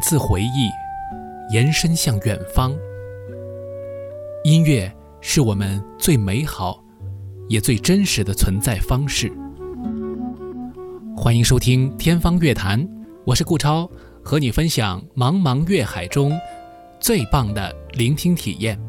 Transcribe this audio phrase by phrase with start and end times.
[0.00, 0.70] 自回忆，
[1.52, 2.74] 延伸向远方。
[4.44, 6.82] 音乐是我们最美好
[7.48, 9.30] 也最真实的存在方式。
[11.14, 12.82] 欢迎收听《天方乐坛》，
[13.26, 13.88] 我是顾超，
[14.24, 16.32] 和你分享茫茫乐海中
[16.98, 18.80] 最棒的聆听体验。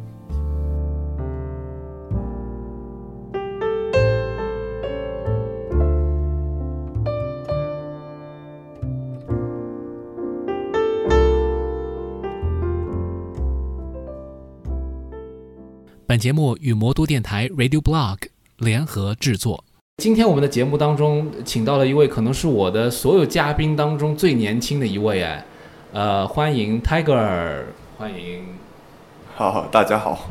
[16.21, 18.17] 节目与魔都电台 Radio Blog
[18.57, 19.63] 联合制作。
[19.97, 25.43] 今天我们的节目当中，请到了一位可能是我的所有嘉宾当中最年轻的一位哎，
[25.91, 27.63] 呃，欢迎 Tiger，
[27.97, 28.43] 欢迎。
[29.35, 30.29] 好，大家好。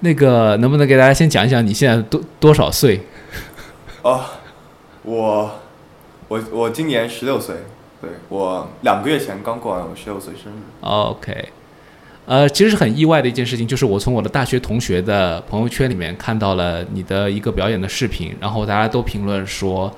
[0.00, 3.00] 那个能不能给大家先讲一讲你现在多多少岁？
[4.02, 4.24] 哦，
[5.04, 5.52] 我
[6.26, 7.54] 我我今年十六岁，
[8.00, 10.56] 对我两个月前刚过完我十六岁生日。
[10.80, 11.50] OK。
[12.30, 19.92] 呃，其实是很意外的一件事情，就是我从我的大学同学的朋友圈里面看到了你的一个表演的视频，然后大家都评论说，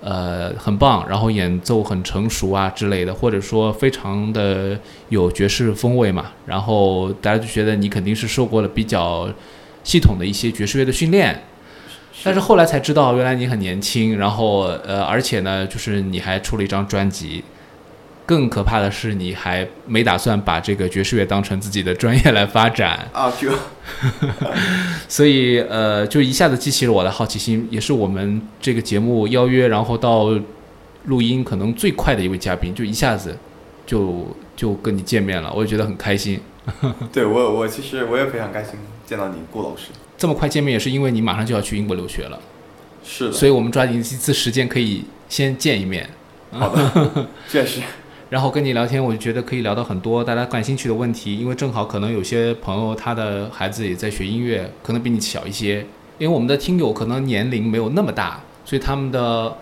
[0.00, 9.28] 呃，很棒，然后演奏很成熟啊之类的，或者说非常的有爵士风味嘛，然后大家就觉得你肯定是受过了比较
[9.82, 11.42] 系统的一些爵士乐的训练，
[12.22, 17.42] 但是后来才知道，原来你很年轻，然后呃，而且呢，就是你还出了一张专辑。
[18.32, 23.30] 更可怕的是，你还没打算把这个爵士乐当成自己的专业来发展啊！
[23.38, 23.52] 就，
[25.06, 30.30] 所以呃，就一下子激起了我的好奇心，也是我们这个节目邀约，然后到
[31.04, 33.36] 录音可能最快的一位嘉宾，就一下子
[33.84, 36.40] 就就跟你见面了，我也觉得很开心。
[37.12, 39.88] 对我，我其实我也非常开心见到你，顾老师。
[40.16, 42.40] 这么快见面也是因为你马上就要去英国留学了，
[43.04, 46.08] 是的，所以我们抓紧一次时间可以先见一面。
[46.50, 47.82] 好的， 确实。
[48.32, 55.84] 然后跟你聊天，我就觉得可以聊到很多大家感兴趣的问题，因为正好可能有些朋友他的孩子也在学音乐，可能比你小一些。
[56.16, 59.54] 因为我们的听友可能年龄没有那么大，所以他们的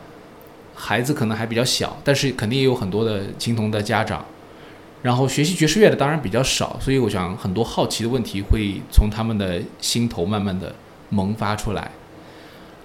[0.72, 4.25] 孩子可能还比较小，但是肯定也有很多的青铜的家长。
[5.03, 10.72] 然后学习爵士乐的当然比较少，所以我想很多好奇的问题会从他们的心头慢慢的
[11.09, 11.91] 萌发出来。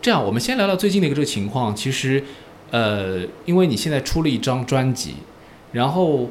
[0.01, 1.75] 这样，我们先聊聊最近的一个这个情况。
[1.75, 2.23] 其实，
[2.71, 5.13] 呃，因为你现在出了一张专辑。
[5.75, 6.29] 然后，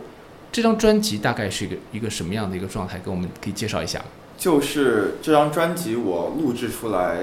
[0.51, 2.99] 这张专辑大概是一个一个什么样的一个状态？
[2.99, 4.03] 给我们可以介绍一下。
[4.39, 7.19] 就是这张专辑我录制出来，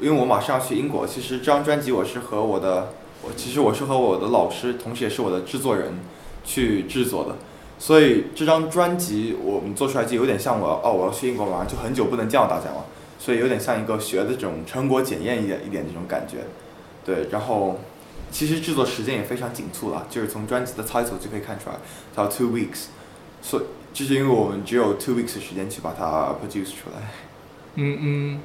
[0.00, 1.06] 因为我马上要去英国。
[1.06, 2.88] 其实这张专辑我是和我的，
[3.22, 5.92] 我其实我是和我的老师，同时也是我的制作人
[6.44, 7.36] 去制作的。
[7.78, 12.84] 所以这张专辑我们做出来就有点像我哦，我要去英国玩，就很久不能见到大家了，
[13.20, 16.38] 所以有点像一个学的这种成果检验一点一点这种感觉。
[17.04, 17.78] 对，然后。
[18.30, 21.76] 其实制作时间也非常紧促了，就是从专辑的 title 就可以看出来，
[22.14, 22.86] 它要 two weeks，
[23.42, 27.10] 所以就是因为我们只有 two weeks 的时间去把它 produce 出来。
[27.74, 28.40] 嗯嗯，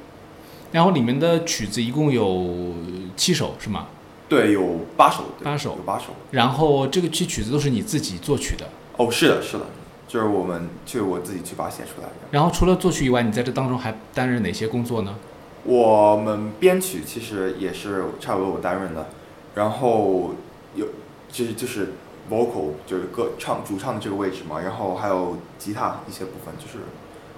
[0.72, 2.74] 然后里面的曲子一共有
[3.16, 3.86] 七首是吗？
[4.28, 5.24] 对，有八首。
[5.42, 5.70] 八首。
[5.70, 6.06] 有八首。
[6.32, 8.68] 然后这个曲曲子都是你自己作曲的？
[8.96, 9.66] 哦，是的，是的，
[10.08, 12.14] 就是我们就是我自己去把它写出来的。
[12.32, 15.14] 然后除了作曲以外，你在这当中还担任哪些工作呢？
[15.62, 19.08] 我们编曲其实也是差不多我担任的。
[19.56, 20.34] 然后
[20.74, 20.86] 有
[21.32, 21.94] 其实就是
[22.30, 26.84] vocal 就是歌唱主唱的这个位置嘛，然后还有吉他一些部分，就是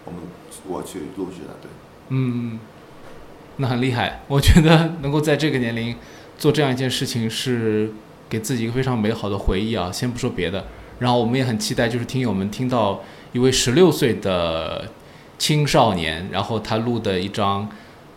[0.04, 0.20] 我们
[0.66, 1.70] 我去录制的，对。
[2.08, 2.58] 嗯，
[3.58, 5.94] 那很厉害，我觉得能够在这个年龄
[6.36, 7.92] 做这样一件事情，是
[8.28, 9.92] 给自己一个非常美好的回忆啊。
[9.92, 10.66] 先不说别的，
[10.98, 13.00] 然后我们也很期待，就是听友们听到
[13.32, 14.90] 一位十六岁的
[15.38, 17.68] 青少年，然后他录的一张，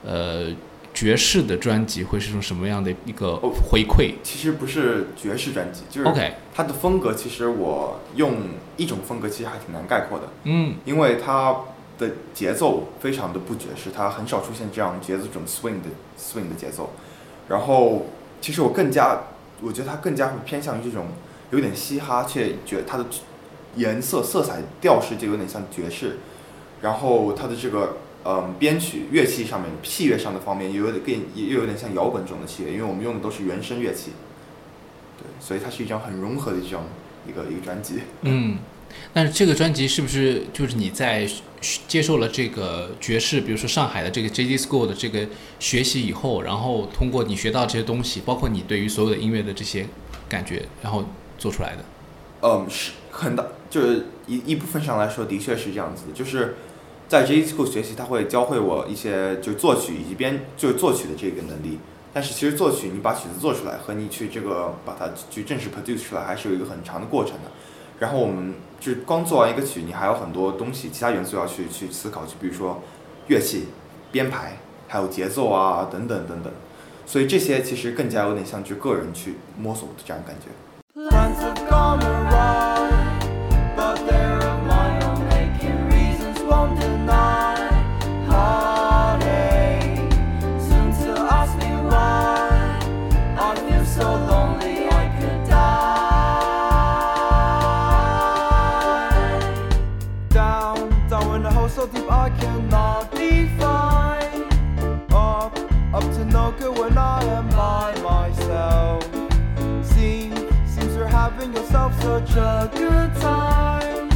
[0.03, 0.47] 呃。
[0.93, 4.15] 爵士的专辑会是一种什么样的一个回馈？
[4.23, 8.35] 其实不是爵士专辑，就是 OK，它的风格其实我用
[8.77, 11.61] 一种风格其实还挺难概括的，嗯，因为它
[11.97, 15.89] 的节奏非常的不爵士，它很少出现这样节奏这种 swing 的
[16.19, 16.91] swing 的节奏。
[17.47, 18.07] 然后
[18.41, 19.21] 其实我更加，
[19.61, 21.07] 我觉得它更加会偏向于这种
[21.51, 23.05] 有点嘻哈，却觉它的
[23.75, 26.17] 颜色色彩调式就有点像爵士，
[26.81, 27.97] 然后它的这个。
[28.23, 34.11] 嗯，编曲乐器上面，器乐上的方面，也有点更，也又有点像摇滚这种的器乐，因为我们用的都是原声乐器。
[35.17, 36.83] 对，所以它是一张很融合的这张
[37.27, 38.01] 一个一个专辑。
[38.21, 38.59] 嗯，
[39.11, 41.27] 但是这个专辑是不是就是你在
[41.87, 44.55] 接受了这个爵士，比如说上海的这个 J.D.
[44.55, 45.27] School 的这个
[45.59, 49.87] 学习以后，然后通过你学到这些东西，包括你对于所有的音乐的这些
[50.29, 51.05] 感觉，然后
[51.39, 51.83] 做出来的？
[52.43, 56.55] 嗯，是很大，就是一一部分上来说，的确是这样子的，就是。
[57.11, 61.77] 在 J School 学习，他会教会我一些就作曲以及编就是作曲的这个能力。
[62.13, 67.51] 但是其实作曲，你把曲子做出来和你去这个把它去正式 produce 出来，还是有一个很长的过程的。
[67.99, 72.81] 然后我们就光做完一个曲，你还有很多东西，其他元素要去去思考，就比如说
[73.27, 73.67] 乐器、
[74.09, 76.53] 编排，还有节奏啊等等等等，
[77.05, 80.47] 所以这些其实更加有点像就个人去摸索的这样感觉。
[112.01, 114.09] Such a good time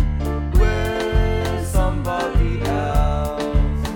[0.53, 3.87] with somebody else.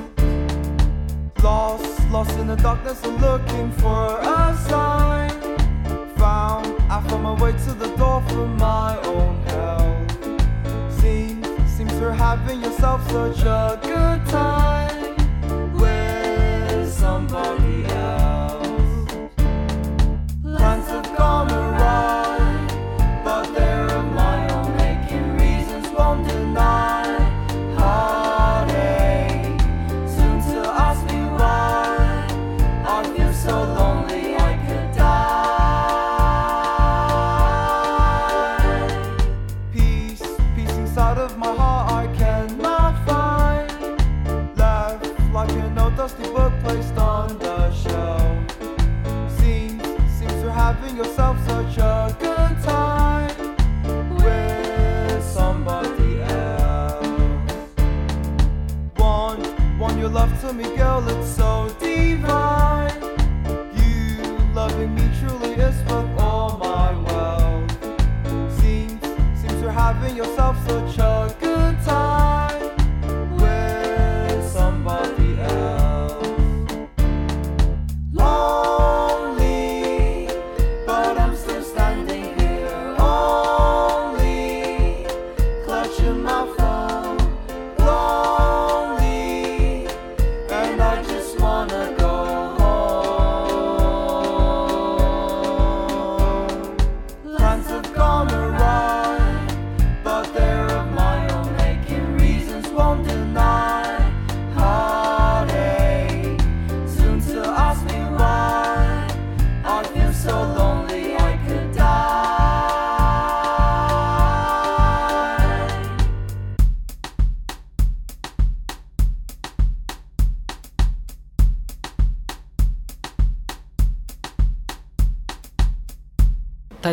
[1.44, 4.99] Lost, lost in the darkness and looking for a sign.
[7.10, 10.12] Found my way to the door for my own health.
[11.02, 15.16] Seems, seems you're having yourself such a good time
[15.74, 17.69] with somebody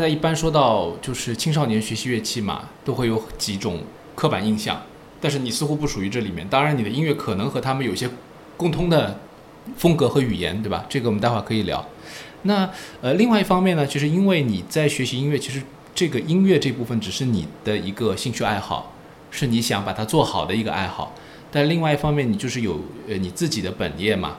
[0.09, 3.81] 一般说到就是青少年学习乐器嘛，都会有几种
[4.15, 4.83] 刻板印象，
[5.21, 6.47] 但是你似乎不属于这里面。
[6.49, 8.09] 当然，你的音乐可能和他们有些
[8.57, 9.19] 共通的
[9.77, 10.85] 风格和语言，对吧？
[10.89, 11.87] 这个我们待会儿可以聊。
[12.43, 12.71] 那
[13.01, 15.63] 呃，另外一方面呢，就是因为你在学习音乐，其实
[15.95, 18.93] 这个音乐这部分只是你的一个兴趣爱好，
[19.31, 21.13] 是你想把它做好的一个爱好。
[21.51, 22.79] 但另外一方面，你就是有
[23.09, 24.37] 呃你自己的本业嘛，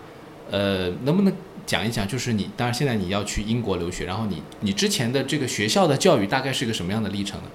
[0.51, 1.33] 呃，能不能
[1.67, 2.07] 讲一讲？
[2.07, 7.49] 就是你，当然现在你要去英国留学，然后你你之前的这个学校的教育大概是个什么样的历程呢？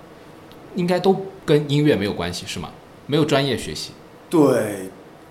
[0.76, 2.70] 应该都跟音乐没有关系是吗？
[3.06, 3.92] 没有专业学习。
[4.30, 4.90] 对，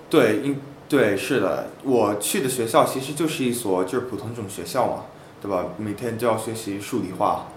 [0.09, 0.59] 对，应
[0.89, 5.05] 对是的，我去的学校其实就是一所就是普通这种学校嘛，
[5.41, 5.67] 对吧？
[5.77, 7.47] 每天就要学习数理化，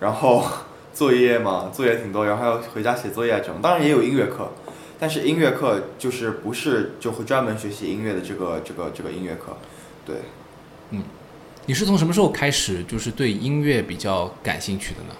[0.00, 0.44] 然后
[0.92, 3.56] 作业嘛，作业挺多，然后还要回家写作业这种。
[3.62, 4.50] 当然也有音乐课，
[4.98, 9.56] 但是音乐课就是不是就会专门学习音乐的这个这个这个音乐课，
[10.04, 10.16] 对。
[11.66, 15.14] 你是从什么时候开始就是对音乐比较感兴趣的呢？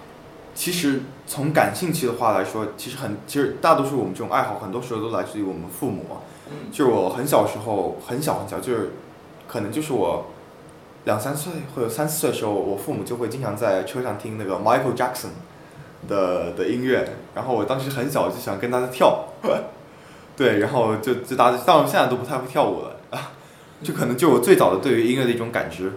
[0.53, 6.05] 其实从感兴趣的话来说，其实很，其实大多数我们这种爱好，很多时候都来自于我们父母。
[6.69, 8.91] 就是我很小时候，很小很小，就是
[9.47, 10.25] 可能就是我
[11.05, 15.29] 两三岁或者三四岁的时候，我父母就会经常在车上听那个 Michael Jackson
[16.09, 19.29] 的的音乐，然后我当时很小就想跟他跳，
[20.35, 22.95] 对，然后就就大家，当然现在都不太会跳舞了啊，
[23.83, 25.93] 就可能就我最早的对于音乐的一种感知，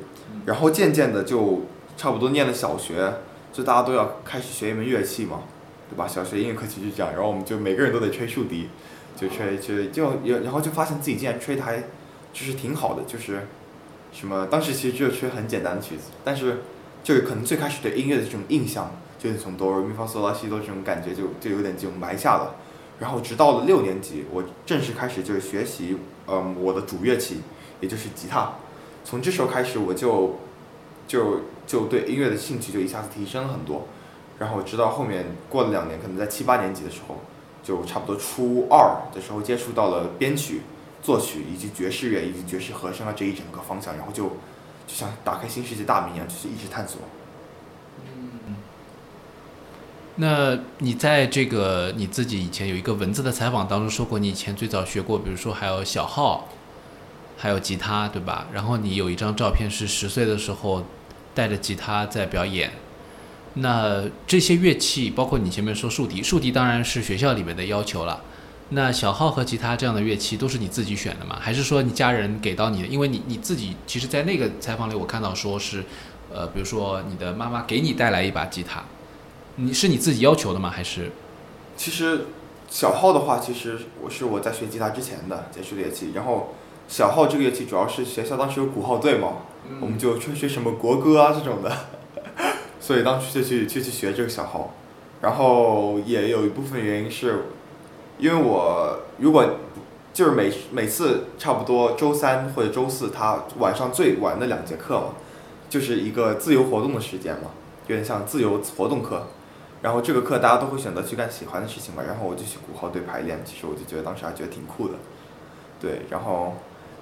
[0.46, 1.62] 然后渐渐的就
[1.96, 3.14] 差不多念了小学，
[3.52, 5.42] 就大家都要开始学一门乐器嘛，
[5.90, 6.08] 对吧？
[6.08, 8.68] 小学音乐课其实就这样，然后我们就每个人都得吹竖笛，
[9.16, 11.78] 就吹吹就然后就发现自己竟然吹的还
[12.32, 13.46] 就是挺好的，就是
[14.12, 16.62] 什么当时其实就吹很简单的曲子，但是
[17.02, 22.56] 就可能最开始对音乐的这种印象，就是从哆来咪发嗦拉西哆这种感觉就就有点这种埋下了。
[23.00, 25.96] 然后直到了六年级，我正式开始就是学习，
[26.28, 27.40] 嗯，我的主乐器，
[27.84, 28.54] 也就是吉他。
[29.04, 30.38] 从这时候开始，我就
[31.06, 33.86] 就就对音乐的兴趣就一下子提升了很多。
[34.38, 37.20] 然后直到后面过了两年，可能在七八年级的时候，
[37.62, 40.62] 就差不多初二的时候接触到了编曲、
[41.02, 47.02] 作曲以及爵士乐以及爵士和声啊这一整个方向，然后就就像打开新世界大门一样，就是一直探索。
[48.06, 48.56] 嗯
[50.16, 56.48] 那你在这个你自己以前有一个文字的采访当中说过，你以前最早学过，比如说还有小号，
[57.36, 58.46] 还有吉他，对吧？
[58.52, 60.84] 然后你有一张照片是十岁的时候
[61.34, 62.72] 带着吉他在表演。
[63.54, 68.22] 那这些乐器，包括你前面说竖笛，竖笛当然是学校里面的要求了。
[68.70, 71.38] 那小号和吉他这样的乐器都是你自己选的吗？
[71.40, 72.88] 还是说你家人给到你的？
[72.88, 75.84] 因为你你自己其实，在那个采访里我看到说是，
[76.32, 78.82] 呃，比如说你的妈妈给你带来一把吉他，
[79.56, 80.70] 你是你自己要求的吗？
[80.70, 81.12] 还是？
[81.76, 82.26] 其实
[82.68, 86.54] 小号的话，其实我是我在学吉他之前的接触乐器，然后
[86.86, 89.28] 小号这个乐器主要是学校当时有鼓号队嘛，
[89.80, 91.72] 我们就吹学什么国歌啊这种的，
[92.78, 94.74] 所以当时就去就去学这个小号，
[95.20, 97.46] 然后也有一部分原因是，
[98.18, 99.46] 因为我如果
[100.12, 105.06] 就是每每次差不多周三或者周四，他晚上最晚的两节课嘛，
[105.68, 107.50] 就是一个自由活动的时间嘛，
[107.88, 109.26] 有点像自由活动课。
[109.82, 114.94] 然后这个课大家都会选择去干喜欢的事情嘛，然后我就去鼓号队排练，其实我就觉得当时还觉得挺酷的，
[115.78, 116.54] 对，然后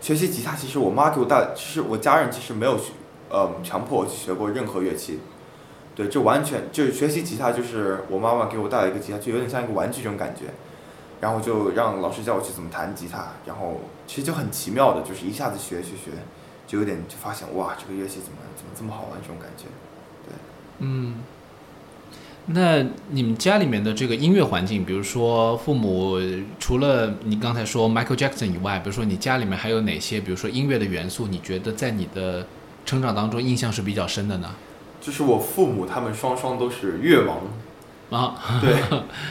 [0.02, 2.90] 学习吉他，其实我妈给我带，其实我家人其实没有学，
[3.30, 5.20] 呃，强迫我去学过任何乐器，
[5.94, 10.46] 对，这完全就是学习吉他，就是我妈妈给我带了一个吉他，就有点像一个玩具这种感觉，
[11.20, 16.10] 然后就让老师教我去怎么弹吉他，然后其实就很奇妙的，就是一下子学学学，
[16.66, 19.66] 就有点就发现哇，这个乐器怎么怎么这么好玩这种感觉，
[20.26, 20.34] 对。
[20.80, 21.22] 嗯，
[22.46, 26.18] 那你们家里面的这个音乐环境，比如说父母
[26.58, 32.46] 除了你刚才说 Michael Jackson 以外，比如说你家里面还有哪些，比如说音乐的元素，你觉得在你的
[32.84, 34.50] 成长当中印象是比较深的呢？
[35.00, 37.40] 就是我父母他们双双都是乐王，
[38.10, 38.74] 啊，对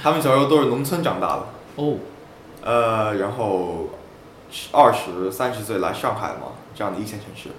[0.02, 1.46] 他们小时候都是农村长大的。
[1.76, 1.96] 哦，
[2.62, 3.90] 呃，然后
[4.72, 7.50] 二十三十岁来上海嘛，这样的一线城市，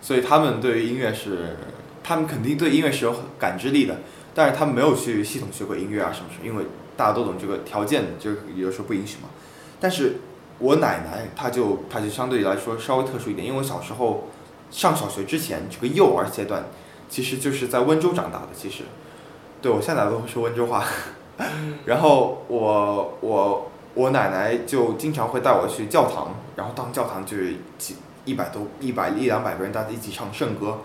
[0.00, 1.56] 所以他们对于音乐是，
[2.02, 3.96] 他们肯定对音乐是有感知力的，
[4.38, 6.64] 但是他没有去系统学过音乐啊什么什么，因为
[6.96, 9.28] 大家都懂这个条件就有时候不允许嘛。
[9.80, 10.20] 但是
[10.60, 14.28] 我奶奶她就她就相对来说稍微特殊一点，因为我小时候
[14.70, 16.66] 上小学之前这个幼儿阶段，
[17.08, 18.84] 其实就是在温州长大的，其实，
[19.60, 20.84] 对我现在都会说温州话。
[21.84, 30.78] 然后我我我奶奶就经常会带我去教堂，然后当教堂就是几一百多一百一两百个人大家一起唱圣歌，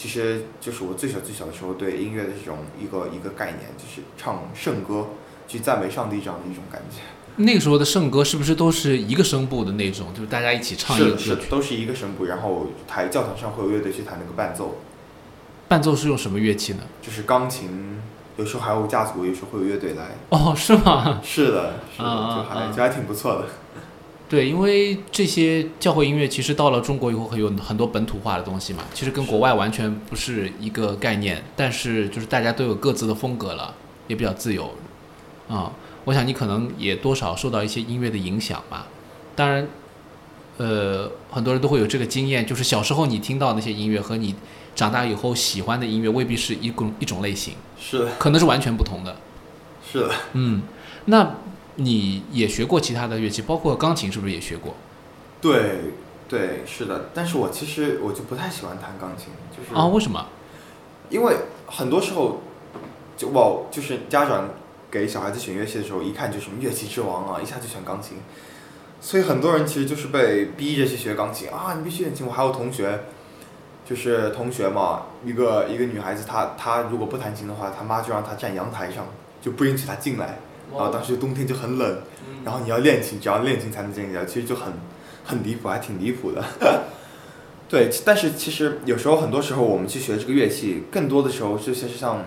[0.00, 5.08] 其实就是我最小最小的时候对音乐的这种一个一个概念，就是唱圣歌
[5.46, 7.02] 去赞美上帝这样的一种感觉。
[7.36, 11.50] 那个时候的圣歌是不是都是一个声部的那种，就是大家一起唱一是的是的，个歌曲？
[11.50, 14.78] 都是一个声部，然后台教堂上会有乐队去弹那个伴奏，
[15.68, 16.80] 伴奏是用什么乐器呢？
[17.02, 18.00] 就是钢琴，
[18.38, 20.12] 有时候还有架子鼓，有时候会有乐队来。
[20.30, 21.20] 哦，是吗？
[21.22, 23.44] 是的，是的，就还啊就还挺不错的。
[24.30, 33.74] 对，因为这些教会音乐其实到了中国以后，会有很多本土化的东西嘛，其实跟国外完全不是一个概念，但是就是大家都有各自的风格了，
[34.06, 34.72] 也比较自由。
[35.48, 35.72] 啊、
[36.04, 38.86] 我想你可能也多少受到一些音乐的影响吧。
[39.34, 39.66] 当然，
[40.58, 44.36] 呃，很多人都会有这个经验，就是小时候你听到那些音乐和你
[44.76, 49.16] 长大以后喜欢的音乐未必是一种一种类型，是，可能是完全不同的。
[49.90, 50.08] 是。
[50.34, 50.62] 嗯，
[51.06, 51.34] 那
[51.76, 54.74] 你也学过其他的乐器，包括钢琴，是不是也学过？
[55.40, 55.94] 对
[56.28, 57.10] 对，是的。
[57.14, 60.26] 但是我其实我就不太喜欢弹钢琴，就是啊，为什么？
[61.08, 61.34] 因为
[61.66, 62.40] 很多时候，
[63.16, 64.50] 就我就是家长
[64.90, 68.18] 给小孩子选乐器的时候，一看就什么乐器之王啊，一下就选钢琴。
[69.00, 72.26] 所以很多人其实就是被逼着去学钢琴啊，你必须练琴。
[72.26, 73.00] 我还有同学，
[73.88, 79.06] 就是同学嘛，一个一个女孩子，她她如果不弹琴的话，她妈就让她站阳台上，
[79.40, 80.38] 就不允许她进来。
[80.72, 81.98] 然后当时冬天就很冷，
[82.44, 84.72] 然后你要练琴，只要练琴才能进来，其实就很
[85.24, 86.44] 很离谱，还挺离谱的。
[87.68, 92.24] 对，但是其实有时候很多时候我们去学这个乐器，更多的时候就是像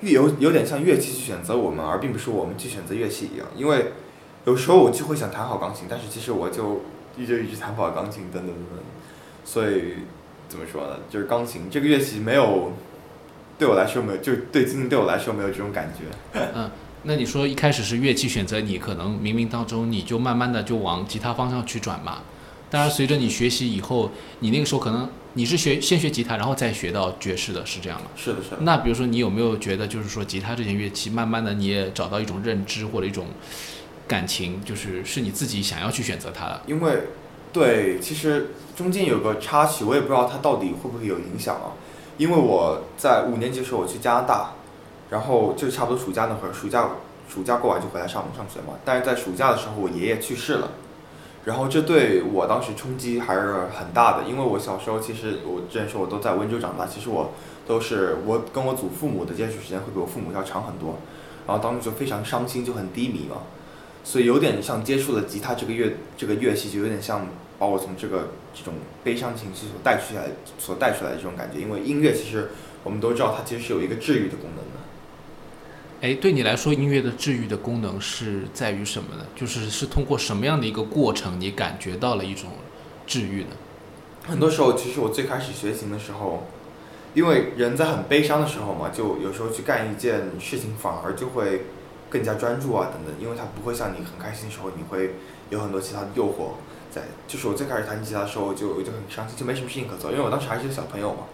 [0.00, 3.46] 乐有有点像乐器去选择我们，而并不是我们去选择乐器一样。
[3.56, 3.92] 因为
[4.44, 6.82] 有时候我就会想弹好钢琴，但是其实我就
[7.16, 8.84] 一直一直弹不好钢琴，等等等等。
[9.44, 9.94] 所以
[10.48, 10.96] 怎么说呢？
[11.08, 12.72] 就是钢琴这个乐器没有
[13.58, 16.04] 对我来说没有，就对今天对我来说没有这种感觉。
[16.54, 16.70] 嗯，
[17.04, 22.18] 那你说一开始是乐器选择你，可能冥冥当中你就慢慢的就往吉他方向去转嘛。
[22.70, 28.08] 当然，随着你学习以后，你那个时候可能你是学先学吉他，然后再学到爵士的，是这样吗？
[28.14, 28.58] 是的，是的。
[28.60, 33.28] 那比如说，你有没有觉得，就是说吉他这件乐器，慢慢的你也找到一种认知或者一种
[34.06, 36.60] 感情，就是是你自己想要去选择它的？
[36.66, 37.04] 因为
[37.54, 41.72] 对，其实中间有个插曲，我也不知道它到底会不会有影响啊。
[42.18, 44.52] 因为我在五年级的时候我去加拿大，
[45.10, 46.88] 然后就差不多暑假那会儿，暑假
[47.28, 48.74] 暑假过完就回来上上学嘛。
[48.84, 50.70] 但是在暑假的时候，我爷爷去世了，
[51.44, 57.32] 然后这对我当时冲击还是很大的，因为我小时候其实我之前说我都在温州长大，其实我
[57.66, 60.96] 都是我跟我祖父母的接触时间会比我父母要长很多，
[61.46, 63.42] 然后当时就非常伤心，就很低迷嘛，
[64.04, 67.26] 所以有点像接触了吉他这个乐这个乐器，就有点像
[67.58, 72.50] 把我从这个这种悲伤情绪所带出来所带出来的这种感觉，因为音乐其实
[72.84, 74.77] 我们都知道它其实是有一个治愈的功能的。
[76.00, 79.26] 哎，对你来说，音乐的治愈的功能是在于什么呢？
[79.34, 82.50] 就是是通过什么样的一个过程，你感觉到了一种
[83.04, 83.50] 治愈呢？
[84.24, 86.46] 很多时候，其实我最开始学琴的时候，
[87.14, 91.62] 因为人在很悲伤的时候嘛，就有时候去干一件事情，反而就会
[92.08, 95.16] 更加专注啊等等，因为它不会像你很开心的时候，你会
[95.50, 96.52] 有很多其他的诱惑
[96.92, 97.02] 在。
[97.26, 101.24] 就是我最开始弹吉他的时候，就我就很伤心，就没什么事情可做，因为我当时还是个小朋友嘛，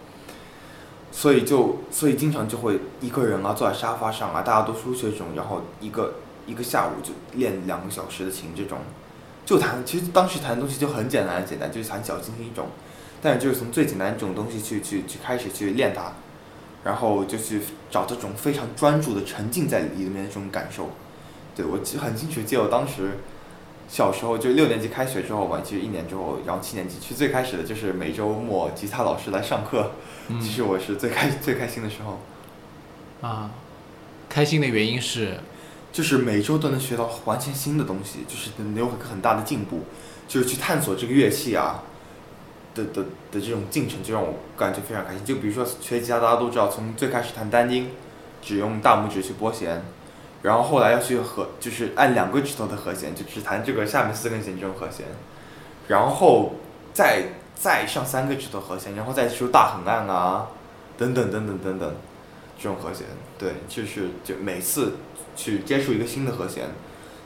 [1.16, 8.78] 所以就所以经常就会一个人啊坐在沙发上啊，大家都出去这种，然后一个一个下午就练两个小时的琴这种。
[9.47, 12.66] 就弹，其实当时弹的东西就很简单很简单，就是弹小提琴一种，
[13.23, 16.12] 但是就是从最简单这种东西去去去开始去练它，
[16.83, 20.90] 然后就去找这种非常专注的沉浸在里面的这种感受。
[21.54, 23.18] 对我记很清楚，记得我当时
[23.86, 29.92] 小时候就六年级开学之后吧，其实一年之后，然后七年级，其实最开始的就是每周末吉他老师来上课，
[30.28, 30.40] 嗯。
[30.40, 32.18] 其实我是最开最开心的时候，
[33.20, 33.50] 啊，
[34.28, 35.38] 开心的原因是，
[35.92, 39.80] 就是每周都能学到完全新的东西，就是能有很大的进步，
[40.26, 41.82] 就是去探索这个乐器啊
[42.74, 45.24] 的的的这种进程，就让我感觉非常开心。
[45.24, 47.90] 就比如说学吉他，大家都知道，从最开始弹单音，
[48.42, 49.84] 只用大拇指去拨弦，
[50.44, 55.06] 然后后来要去和就是按两个指头的和弦，就只弹这个下面四根弦这种和弦，
[55.88, 56.56] 然后
[56.92, 60.48] 再再上三个指头和弦，然后再出大横按啊，
[60.98, 61.94] 等等等等等等，
[62.59, 63.07] 这种和弦，
[63.38, 64.96] 对，就是就每次
[65.35, 66.68] 去接触一个新的和弦，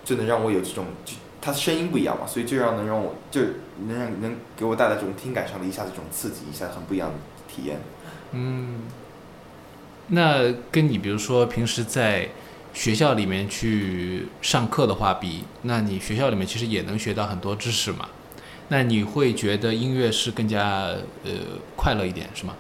[0.04, 3.40] 就能让我有这种就它声音不一样嘛，所以就让能让我就
[3.88, 7.14] 能让能给我带来这种听感上的一下子这种刺激，一下很不一样的
[7.52, 7.80] 体验。
[8.30, 8.82] 嗯，
[10.06, 12.28] 那跟你比如说平时在
[12.78, 18.08] 学校里面去上课的话比，那你学校里面其实也能学到很多知识嘛。
[18.68, 21.32] 那你会觉得音乐是更加呃
[21.74, 22.54] 快乐一点是吗？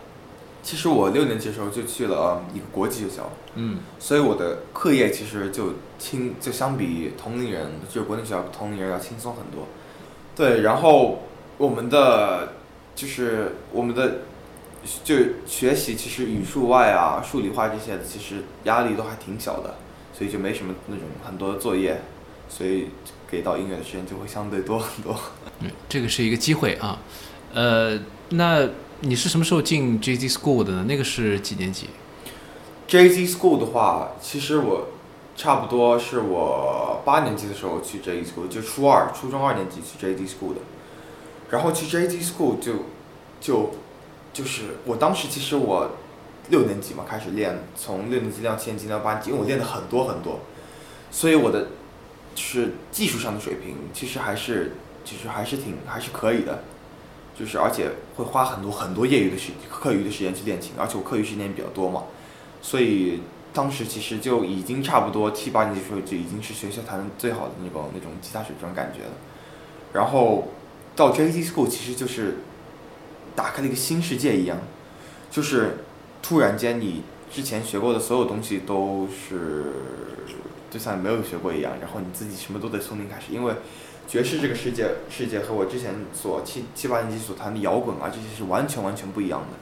[0.60, 9.68] 其实我六年级的时候就去了一个国际学校，嗯所以我的课业其实就轻，就相比同龄人，就是国内学校同龄人要轻松很多。
[10.34, 11.22] 对，然后
[11.58, 12.54] 我们的
[12.96, 14.22] 就是我们的
[15.04, 15.14] 就
[15.46, 19.76] 学习，其实语数外啊、数理化这些的，其实压力都还挺小的，
[20.18, 22.00] 所以就没什么那种很多的作业，
[22.48, 22.88] 所以
[23.30, 25.14] 给到音乐的时间就会相对多很多。
[25.60, 26.98] 嗯，这个是一个机会啊。
[27.54, 27.96] 呃，
[28.30, 28.68] 那
[29.02, 30.84] 你是什么时候进 JZ School 的呢？
[30.88, 31.90] 那个是几年级
[32.88, 34.88] ？JZ School 的话，其实我
[35.36, 40.60] 差不多是我八年级的时候去 JZ School，就初二、初中二年级去 JZ School 的。
[41.50, 42.72] 然后去 JZ School 就
[43.40, 43.70] 就
[44.32, 45.92] 就是我当时其实我
[46.50, 50.40] 六年级嘛开始练，从六年级练到七年级练到八年级，因为我练的很多很多，
[51.10, 51.68] 所以我的
[52.34, 54.72] 就是技术上的水平其实还是
[55.04, 56.64] 其实还是挺还是可以的。
[57.38, 62.02] 就是而且会花很多很多业余的时课余的时间去练琴，而且我课余时间也比较多嘛，
[62.60, 69.12] 所以当时其实就已经差不多七八年级时候就已经是学校弹的最好的那种那种吉他手这种感觉了。
[69.92, 70.48] 然后
[70.96, 72.38] 到 JZ School 其实就是
[73.36, 74.58] 打开了一个新世界一样，
[75.30, 75.84] 就是
[76.22, 79.72] 突然间你之前学过的所有东西都是
[80.70, 83.54] 就像没有学过一样，然后你自己什么都得从零开始，因为
[84.06, 89.56] 爵士这个世界世界和我之前所七七八年级所弹的摇滚啊这些是完全完全不一样的。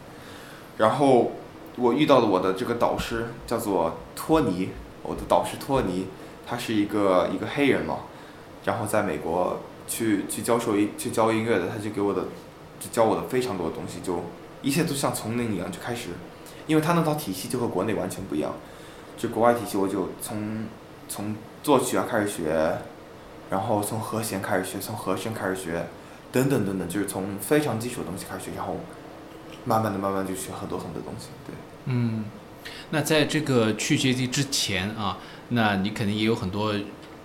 [0.79, 1.33] 然后
[1.77, 4.71] 我遇到了我的这个导师叫做托尼，
[5.03, 6.07] 我的导师托尼，
[6.47, 8.01] 他是一个一个黑人嘛，
[8.65, 12.23] 然后在美国去去教授音去教音乐的，他就给我的
[12.79, 14.23] 就教我的非常多的东西，就
[14.63, 16.11] 一切都像从零一样就开始，
[16.67, 18.53] 因为他那套体系就和国内完全不一样，
[19.17, 20.67] 就国外体系我就从
[21.09, 22.79] 从作曲啊开始学，
[23.51, 25.87] 然后从和弦开始学，从和声开始学，
[26.33, 28.79] 等等等等，就是从非常基础的东西开始学，然后
[29.65, 31.55] 慢慢的慢慢就学很多很多东西，对。
[31.87, 32.25] 嗯，
[32.91, 35.19] 那在这个去 JZ 之前啊，
[35.51, 36.75] 那你肯定也有很多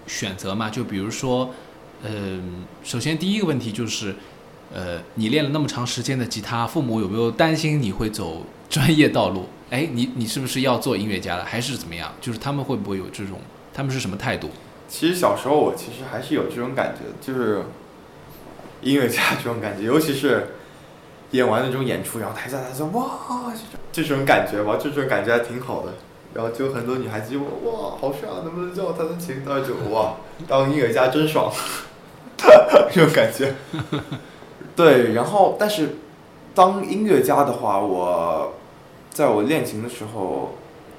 [0.06, 0.69] 选择嘛。
[0.69, 1.49] 就比如说，
[2.04, 4.15] 嗯、首先第一个问题就是，
[4.73, 9.45] 呃，你练了那么长时间的吉他，父母有没有担心你会走专业道路？
[9.69, 12.12] 哎，你你是不是要做音乐家了，还是怎么样？
[12.21, 13.39] 就是他们会不会有这种，
[13.73, 14.49] 他们是什么态度？
[14.88, 17.63] 其实小时候我其实还是有这种感觉，就是
[18.81, 20.55] 音乐家这种感觉，尤其是
[21.31, 25.93] 演完那种演出，然后台下他说哇，这种这种感觉吧，这种感觉还挺好的。
[26.34, 29.43] 然后就很多女孩子就问哇好帅啊，能不能教我弹弹琴？
[29.45, 30.15] 当时就哇，
[30.47, 31.51] 当音乐家真爽，
[32.89, 33.53] 这种感觉。
[34.77, 35.97] 对，然后但是
[36.55, 38.53] 当音乐家的话，我
[39.12, 40.56] 在我练琴的时候，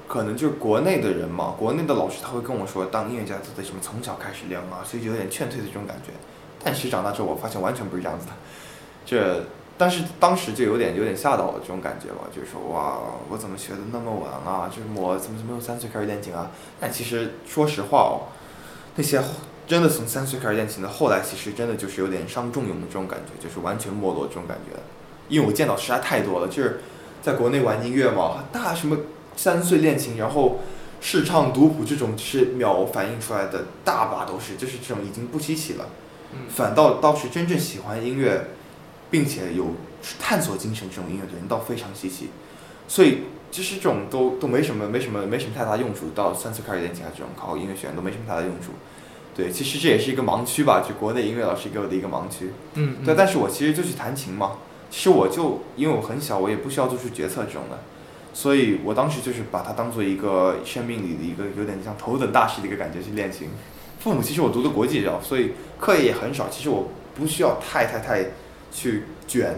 [0.07, 6.11] 可能就是国内的人嘛，国内的老师他会跟我说，当音乐家就得什么从小开始练嘛，所以就有点劝退的这种感觉。
[6.63, 8.31] 但其实长大之后，我发现完全不是这样子的。
[9.05, 9.43] 这，
[9.77, 12.99] 但是当时就有点有点吓到我这种感觉吧，就是说哇，
[13.29, 14.69] 我怎么学的那么晚啊？
[14.69, 16.51] 就是我怎么没有三岁开始练琴啊？
[16.79, 18.29] 但其实说实话哦，
[18.95, 19.21] 那些
[19.65, 24.79] 真的从三岁开始练琴的，后来其实真的就是有点伤仲永的这种感觉，就是完全没落这种感觉。
[25.27, 26.81] 因为我见到实在太多了，就是
[27.23, 28.97] 在国内玩音乐嘛，大什么
[29.35, 30.59] 三岁练琴，然后
[31.01, 35.85] 试唱读谱这种，就是秒反映出来的大把都是，就是这种已经不稀奇了。
[36.49, 38.47] 反倒倒是真正喜欢音乐，
[39.09, 39.67] 并且有
[40.19, 42.29] 探索精神这种音乐的人倒非常稀奇，
[42.87, 43.19] 所以
[43.51, 46.09] 其实这种都都没什么没什么没什么太大用处。
[46.13, 48.71] 到三岁开始练琴啊，这种考音乐学院都没什么太大用处。
[49.35, 52.51] 对，其实这也是一个盲区吧，就国内音乐老师给我的一个盲区。
[52.73, 54.53] 嗯，对，但是我其实就去弹琴嘛。
[54.93, 57.79] 其实我就因为我很小，我也不需要做出决策这种的，
[58.31, 63.49] 所以我当时就是把它当做一个生命里的一个有点像头等大事的一个感觉去练琴。
[63.99, 66.47] 父母其实我读的国际学校，所以课业也很少。
[66.47, 68.23] 其实我不需要太太太
[68.71, 69.55] 去卷，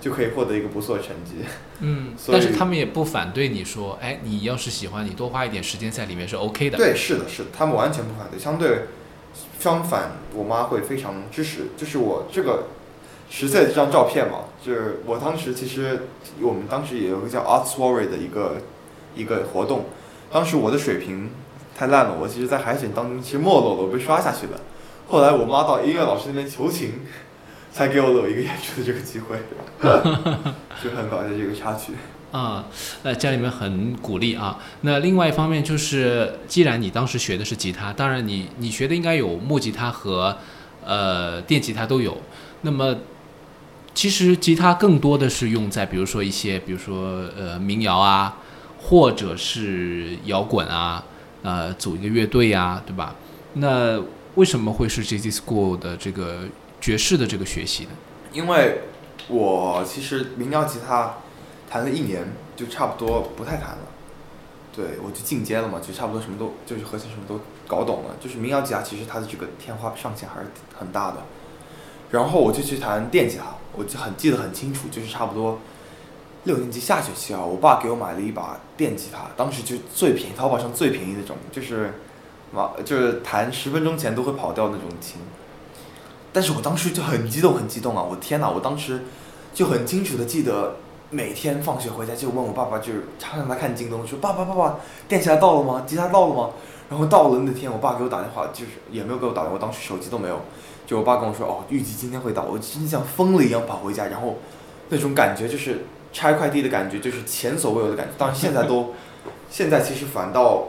[0.00, 1.44] 就可以获得一个不错的成绩。
[1.80, 8.82] 嗯，但是他们也不反对你说，哎，你要是喜欢，你多花一点时间在里面是 OK 的。，对，是的，是的，他们完全不反对，相对
[9.58, 11.66] 相反，我妈会非常支持。
[11.76, 12.68] 就是我这个
[13.30, 16.08] 十岁的这张照片嘛，就是我当时其实
[16.40, 18.56] 我们当时也有个叫 Art Story 的一个
[19.14, 19.84] 一个活动，
[20.32, 21.30] 当时我的水平
[21.78, 24.60] 太烂了，我其实在海选当中其实没落了，我被刷下去了。
[25.08, 26.92] 后来我妈到音乐老师那边求情，
[27.72, 29.38] 才给我了一个演出的这个机会，
[30.82, 31.92] 就很搞笑这个插曲。
[32.32, 32.64] 啊、
[33.02, 34.58] 那家里面很鼓励啊。
[34.82, 40.36] 那另外一方面就是，既然你当时学的是吉他，当然你你学的应该有木吉他和
[40.84, 42.16] 呃电吉他都有。
[42.62, 42.94] 那么
[43.94, 48.38] 其实吉他更多的是用在比如说一些，比如说呃民谣啊，
[48.80, 51.04] 或者是摇滚啊，
[51.42, 53.16] 呃组一个乐队啊，对吧？
[53.54, 54.00] 那
[54.36, 56.44] 为什么会是 JZ School 的这个
[56.80, 57.90] 爵士的这个学习呢？
[58.32, 58.82] 因为
[59.28, 61.16] 我其实民谣吉他
[61.68, 63.78] 弹了一年，就差不多不太弹了。
[64.72, 68.14] 对，我就进阶了嘛，就差不多什么都就是和弦什么都搞懂了。
[68.20, 70.46] 就是民谣吉他其实它的这个天花上限还是
[70.78, 71.16] 很大的。
[72.10, 75.58] 然后我就去弹电吉他，我就很记得很清楚，就是差不多
[76.44, 81.94] 六年级下学期啊，我爸给我买了一把电吉他，当时就最便宜，淘宝上最便宜那种，就是
[82.52, 85.20] 嘛，就是弹十分钟前都会跑掉那种琴。
[86.32, 88.02] 但是我当时就很激动，很激动啊！
[88.08, 89.02] 我天哪，我当时
[89.52, 90.76] 就很清楚的记得，
[91.10, 94.76] 每天放学回家就问我爸爸，就是常常他看京东，说爸爸爸爸，
[95.08, 95.82] 电吉他到了吗？
[95.84, 96.50] 吉他到了吗？
[96.88, 100.40] 然后到了那天，我爸给我打电话，就是也没有给我打电话，我当时手机都没有，
[100.90, 104.38] 就我爸跟我说，哦，预计今天会到，我真像疯了一样跑回家，然后
[104.88, 108.12] 那种感觉就是拆快递的感觉，就是前所未有的感觉。
[108.18, 108.92] 当然现在都，
[109.48, 110.64] 现在其实反倒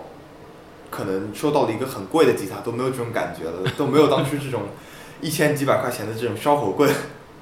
[0.91, 4.65] 可能收到了一个很贵的吉他，都没有这种感觉了，都没有当初这种
[5.21, 6.87] 一千几百块钱的这种烧火棍，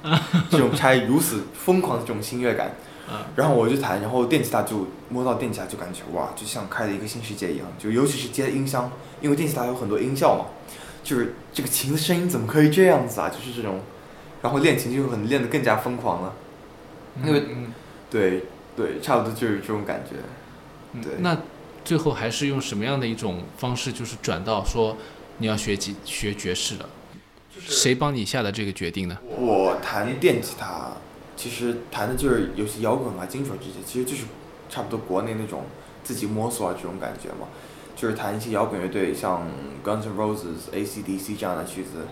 [0.48, 2.74] 这种拆如此疯狂的这种新乐感。
[3.10, 7.66] 啊，然后我就弹，然后电吉他就摸到电吉他就感觉哇，就像开了一个新世界一样。
[7.78, 8.90] 就尤其是接音箱，
[9.20, 10.46] 因为电吉他有很多音效嘛，
[11.10, 13.28] 就是这个琴的声音怎么可以这样子啊？
[13.28, 13.80] 就是这种，
[14.42, 16.34] 然后练琴就很练得更加疯狂了。
[17.24, 17.74] 因为嗯
[18.08, 18.44] 对
[18.76, 20.14] 对，差不多就是这种感觉。
[21.02, 21.36] 对嗯那
[21.84, 24.96] 最后还是用什么样的一种方式，就是转到说
[25.38, 26.88] 你要学吉学爵士了？
[27.58, 29.18] 谁帮你下的这个决定呢？
[29.36, 30.92] 我弹电吉他，
[31.36, 34.26] 其实弹的就是有些摇滚啊、金属这些，其实就是
[34.68, 35.64] 差不多国内那种
[36.04, 37.48] 自己摸索啊这种感觉嘛。
[38.00, 39.46] 就是弹一些摇滚乐队，像
[39.84, 42.06] Guns N' Roses、AC/DC 这样的曲子。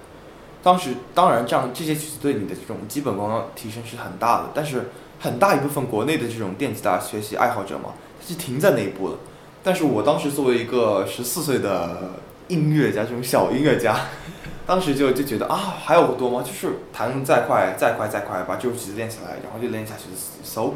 [0.62, 9.18] 当时当然这样这些曲子对你的这种基本功提升是很大的，但是很大一部分国内的这种电吉他学习爱好者嘛，他是停在那一步了。
[9.62, 12.10] 但是我当时作为一个十四岁的
[12.48, 13.96] 音乐家，这种小音乐家，
[14.66, 16.42] 当时就就觉得啊，还有多吗？
[16.42, 20.04] 就是弹再快再快再快，把这首曲子练起来，然后就练下去
[20.44, 20.74] ，so，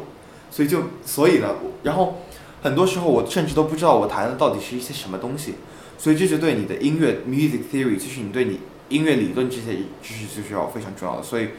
[0.49, 1.49] 所以就所以呢，
[1.83, 2.17] 然后
[2.63, 5.53] 很多时候我甚至都不知道我弹的到底是一些什么东西，
[5.99, 11.49] 所以这就对你的音乐 music theory，就是你对你音乐理论这些知识就是要非常重要的，所以。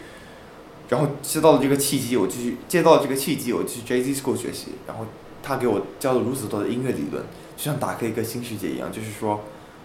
[0.87, 5.07] 然后接到了这个契机，我就去接到了这个契机，我去 JZ School 学习，然后
[5.43, 7.25] 他给我教了如此多的音乐理论，
[7.57, 9.41] 就像打开一个新世界一样，就是说，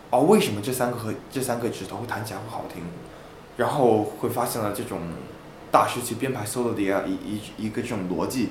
[0.10, 2.84] 哦，为什么这三个和这三个指头会弹起来会好听，
[3.55, 4.99] 然后会发现了这种
[5.71, 8.49] 大师去编排 solo 的一一一一个这种逻辑，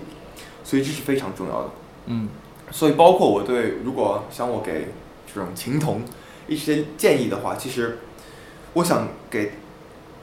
[0.65, 1.71] 所以这是非常重要的。
[2.07, 2.31] 嗯，
[2.71, 4.89] 所以包括我对如果想我给
[5.33, 6.03] 这种琴童
[6.47, 7.99] 一些建议的话，其实
[8.75, 9.53] 我想给，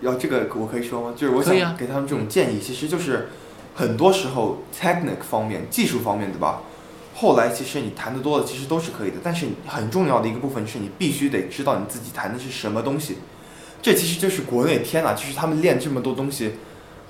[0.02, 1.14] 要这个我可以说吗？
[1.16, 3.30] 就是我想给他们这种建议，其实就是
[3.76, 6.62] 很多时候 technique 方面、技术方面，对吧？
[7.16, 13.18] 后来其实你弹的多了，其实都是可以的，但是很重要的一个部分是你必须得知道你自己弹的是什么东西。
[13.82, 16.54] 这其实就是国内天呐，就是他们练这么多东西，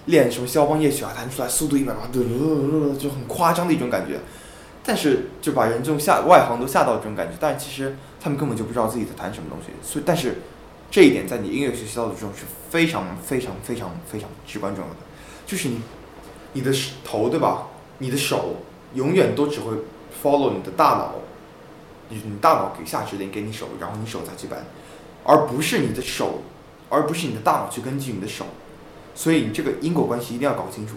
[0.06, 4.20] 练什么肖邦夜曲啊，弹出来速度一百八，就很夸张的一种感觉。
[4.86, 9.72] 但是就把人这种吓外行都吓到这种感觉，但其实他们根本就不知道自己在弹什么东西。
[9.82, 10.36] 所以，但是
[10.92, 14.98] 这一点在你音乐学习到的这种是非常非常非常非常至关重要的，
[15.46, 15.82] 就是你
[16.54, 16.72] 你的
[17.04, 17.68] 头对吧？
[17.98, 18.58] 你的手
[18.94, 19.74] 永远都只会
[20.22, 21.16] follow 你的大脑，
[22.10, 24.66] 你你大脑给下指令给你手，然后你手再去搬，
[25.24, 26.42] 而不是你的手，
[26.90, 28.46] 而不是你的大脑去根据你的手。
[29.16, 30.96] 所以你这个因果关系一定要搞清楚。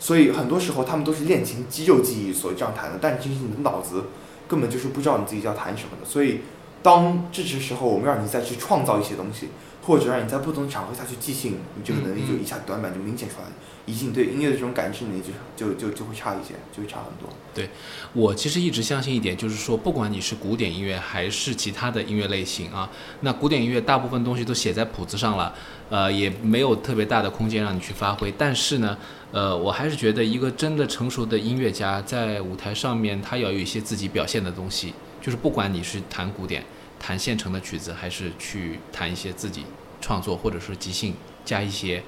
[0.00, 4.06] 所以很多时候他们都是练琴肌肉记忆所这样弹的，但其实你的脑子
[4.48, 6.08] 根本就是不知道你自己要弹什么的。
[6.08, 6.40] 所以
[6.82, 9.48] 当这时时候我们让你再去创造一些东西，
[9.84, 13.52] 或者让你在不同场合下去即兴，你这个能力就一下短板就明显出来了，
[13.84, 15.22] 以及你对音乐的这种感知能力
[15.56, 17.28] 就就就就会差一些，就会差很多。
[17.52, 17.68] 对
[18.14, 22.88] 我其实一直相信一点，就是说，不管你是古典音乐还是其他的音乐类型啊，
[23.20, 25.54] 那古典音乐大部分东西都写在谱子上了，
[25.90, 28.32] 呃，也没有特别大的空间让你去发挥。
[28.38, 28.96] 但是呢，
[29.32, 36.64] 呃，我还是觉得一个真的成熟的音乐家在舞台上面，他要有一些自己表现的东西，就是不管你是弹古典、
[36.98, 39.64] 弹现成的曲子，还是去弹一些自己
[40.00, 41.14] 创作或者是即兴
[41.44, 42.02] 加一些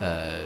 [0.00, 0.40] 呃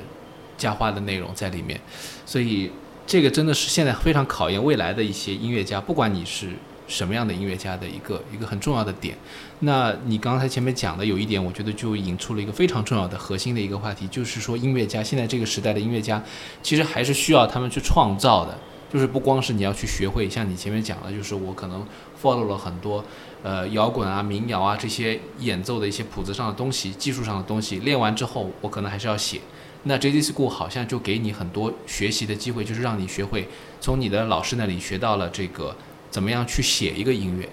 [0.57, 1.81] 加花的内容在里面，
[2.25, 2.71] 所以。
[3.11, 6.51] 这个真的是现在非常考验未来的一些音乐家，不管你是
[6.89, 9.17] 什么样的音乐家的一个一个很重要的点。
[9.61, 16.21] 那你刚才前面讲的有一点，我觉得就引出了一个非常重要的核心的一个话题，就是说音乐家现在这个时代的音乐家，
[16.63, 18.59] 其实还是需要他们去创造的，
[18.93, 21.87] 就是不光是你要去学会，像你前面讲的，就是我可能
[22.21, 23.05] follow 了很多
[23.43, 29.41] 呃摇滚啊、民谣啊这些演奏的一些谱子上的东西、技术上的东西，练完之后，我可能还是要写。
[29.85, 33.49] 那 JD School 好像就给你很多学习的机会，就是让你学会
[33.81, 35.75] 从你的老师那里学到了这个
[36.11, 37.49] 怎么样去写一个音乐，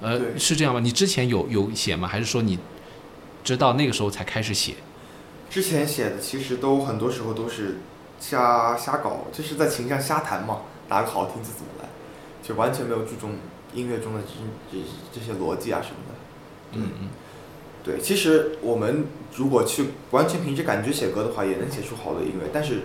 [0.00, 0.80] 呃，是这样吗？
[0.80, 2.08] 你之前有有写吗？
[2.08, 2.58] 还是说你
[3.44, 4.74] 直到那个时候才开始写？
[5.50, 7.80] 之前写的其实都很多时候都是
[8.18, 11.88] 瞎瞎搞，就是在琴上瞎弹嘛，哪个好听就怎么来，
[12.42, 13.32] 就完全没有注重
[13.74, 16.14] 音乐中的这这这些逻辑啊什么的。
[16.74, 17.08] 嗯嗯，
[17.84, 19.04] 对，其实我们
[19.36, 22.48] 如果去完全凭着感觉写歌的话，也能写出好的音乐。
[22.50, 22.84] 但是，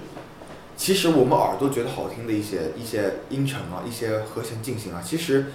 [0.77, 5.47] 其实我们耳朵觉得好听的一些一些音程啊，一些和弦进行啊，其实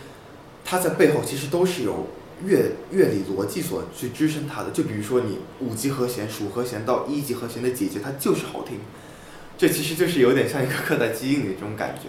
[0.64, 2.08] 它在背后其实都是有
[2.44, 4.70] 乐乐理逻辑所去支撑它的。
[4.70, 8.80] 就比如说你五级和弦、属和弦到一级和弦的节节，它就是好听。
[9.56, 12.08] 这其实就是有点像一个刻在基因里的这种感觉。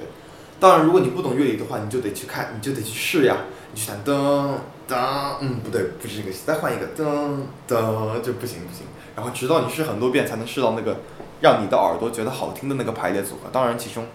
[0.60, 3.46] 当然，如果你不懂乐理的话，你就得去看，你就得去试呀。
[3.74, 4.56] 你去弹噔
[4.88, 8.88] 噔，嗯，不对，不是这个，再换一个噔噔，就不行不行。
[9.16, 11.02] 然后直到你试很多遍，才能试到那个
[11.44, 13.50] 让你的耳朵觉得好听的那个排列组合。
[13.52, 14.06] 当然，其中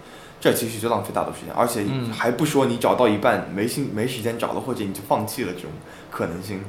[0.41, 5.71] 这其实就浪费大多时间，而且嗯还不说你找到一半没心没时间找了，或者你就放弃了这种
[6.11, 6.63] 可能性。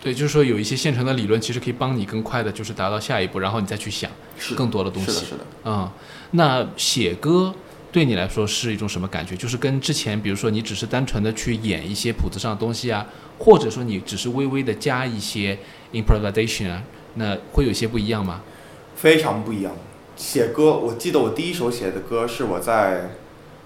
[0.00, 4.08] 对，就是说有一些现成的理论，其实可以帮你更快的，就是达到下一步，然后你再去想
[4.56, 5.10] 更多的东西。
[5.10, 5.40] 是的，是的。
[5.64, 5.90] 嗯，
[6.30, 7.52] 那写歌
[7.90, 9.34] 对你来说是一种什么感觉？
[9.34, 13.04] 就是跟之前，比如说你只是单纯的去演一些谱子上的东西啊，
[13.38, 15.58] 或者说你只是微微的加一些
[15.92, 16.82] improvisation 啊，
[17.14, 18.40] 那会有些不一样吗？
[19.00, 19.72] 非常不一样。
[20.14, 23.12] 写歌，我记得我第一首写的歌是我在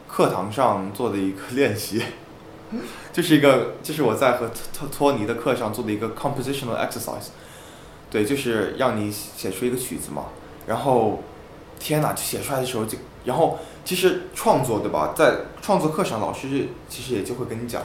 [0.06, 2.00] 课堂上做的一个练习，
[3.12, 7.30] 就是一个，就是我在和托托尼的课上做的一个 compositional exercise。
[8.08, 10.26] 对，就是让你写出一个曲子嘛。
[10.68, 11.20] 然后，
[11.80, 15.14] 天哪，就写出来的时候就，然后其实创作对吧？
[15.16, 17.82] 在创作课上，老师其实也就会跟你讲，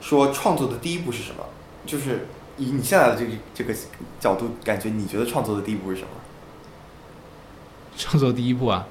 [0.00, 1.44] 说创作的第一步是什么？
[1.86, 3.72] 就是以你现在的这个这个
[4.18, 6.08] 角度，感觉你觉得创作的第一步是什么？
[7.96, 8.86] 创作第一步啊，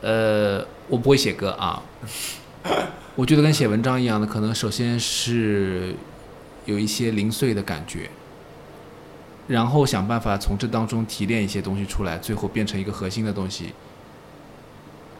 [0.00, 1.82] 呃，我不会写歌啊，
[3.14, 5.94] 我觉得跟写文章一样的，可能首先是
[6.64, 8.08] 有一些零碎的感觉，
[9.48, 13.72] 然后想办法从这当中提炼一些东西出来，最后变成一个核心的东西，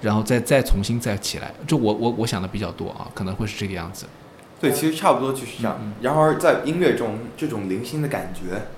[0.01, 1.53] 然后再再重新再起来。
[1.67, 4.07] 就我我我想的比较多啊，可能会是这个样子。
[4.61, 5.77] 对，其实差不多就是这样。
[5.83, 8.69] 嗯然而在音乐中，这种零星的感觉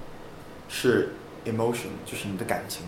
[0.69, 1.11] 是
[1.45, 2.87] emotion，就是你的感情。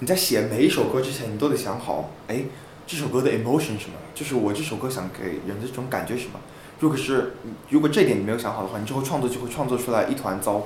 [0.00, 2.42] 你在写每一首歌之前，你都得想好，哎，
[2.86, 3.96] 这首歌的 emotion 是什么？
[4.14, 6.40] 就是我这首歌想给人的这种感觉是什么？
[6.78, 7.34] 如果是
[7.68, 10.64] 如果这点你没有想好的话，你之后创作就会创作出来一团糟。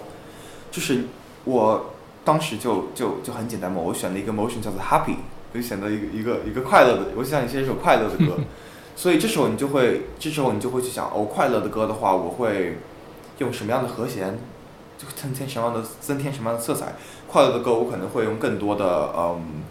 [0.71, 1.05] 就是
[1.45, 1.95] 我
[2.25, 5.17] 当时就就就很简单嘛，我选了一个 emotion 叫做 happy，
[5.53, 8.37] 我就选择一个一个一个快乐的，我想写一首快乐的歌。
[8.95, 12.79] 所以这时候你就会，这时候你就会去想，哦，快乐的歌的话，我会
[13.39, 14.39] 用什么样的和弦，
[15.17, 16.95] 增添什么样的增添什么样的色彩。
[17.27, 19.63] 快乐的歌我可能会用更多的嗯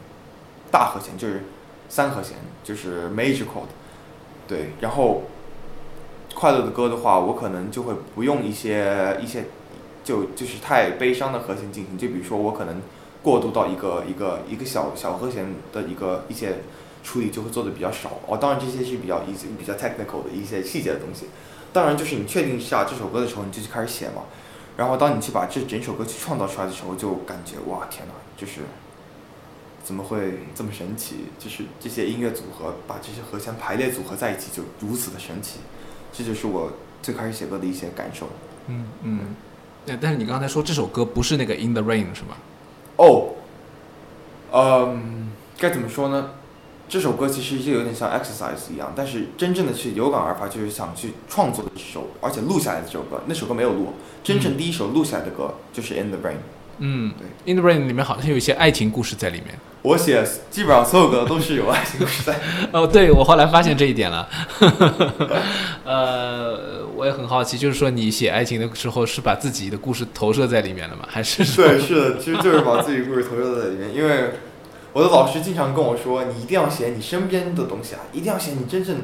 [0.72, 1.44] 大和弦，就是
[1.88, 3.70] 三和弦，就是 major chord，
[4.48, 5.24] 对，然后
[6.34, 9.46] 快乐的歌的话，我可能就会不用一些一些
[10.04, 12.82] 就就是太悲伤的和弦进行，就比如说我可能
[13.22, 16.58] 过渡到一个一个一个小小和弦的一个一些
[17.04, 18.20] 处理就会做的比较少。
[18.28, 21.28] 哦，当然这些是比较一些比较 technical 的一些细节的东西。
[21.72, 24.24] 当然就是你确定下这首歌的时候，你就去开始写嘛。
[24.76, 28.62] 然后当你去把这整首歌去创造出来的时候，就感觉哇天哪，就是
[29.84, 31.26] 怎么会这么神奇？
[31.38, 35.60] 就是这些音乐组合把这些和弦排列组合在一起，就如此的神奇。
[36.12, 38.28] 这就是我最开始写歌的一些感受。
[38.68, 39.20] 嗯嗯。
[39.86, 42.38] 那但是你刚才说这首歌不是那个 In the Rain 是吗？
[42.96, 43.34] 哦，
[44.54, 46.32] 嗯，该怎么说呢？
[46.94, 53.20] 这首歌其实就有点像 exercise 一样，但是真正的去有感而发，就是想去创作的这首，而且录下来的这首歌。
[53.26, 56.36] 那首歌没有录，真正第一首录下来的歌就是 In the Rain。
[56.78, 59.58] 嗯对，In the Rain 里面好像有一些爱情故事在里面。
[59.82, 62.40] 我写基本上所有歌都是有爱情故事在。
[62.72, 64.30] 哦，对，我后来发现这一点了。
[65.84, 71.08] 呃，我也很好奇，就是说你写爱情的时候是把自己的故事投射在里面了吗？
[71.08, 73.96] 还是对，是的，其实就是把自己故事投射在里面。
[73.96, 74.30] 因为
[74.94, 78.98] 我的老师经常跟我说，你一定要写你身边的东西啊，一定要写你真正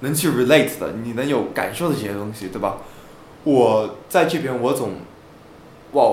[0.00, 2.76] 能去 relate 的，你能有感受的这些东西，对吧？
[3.44, 4.90] 我在这边，我总，
[5.92, 6.04] 哇，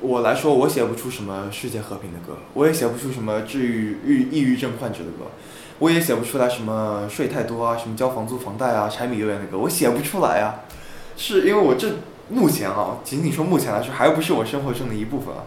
[0.00, 5.30] 我来说，我写不出什么世界和平的歌，我也写不出什么治愈抑抑郁症患者的歌，
[5.78, 10.64] 我也写不出来什么睡太多啊，什么交房租房贷啊，柴米油盐的歌，我写不出来啊。
[11.16, 11.88] 是因为我这
[12.28, 15.44] 目前啊，仅仅说目前来说，还不是我生活中的一部分啊。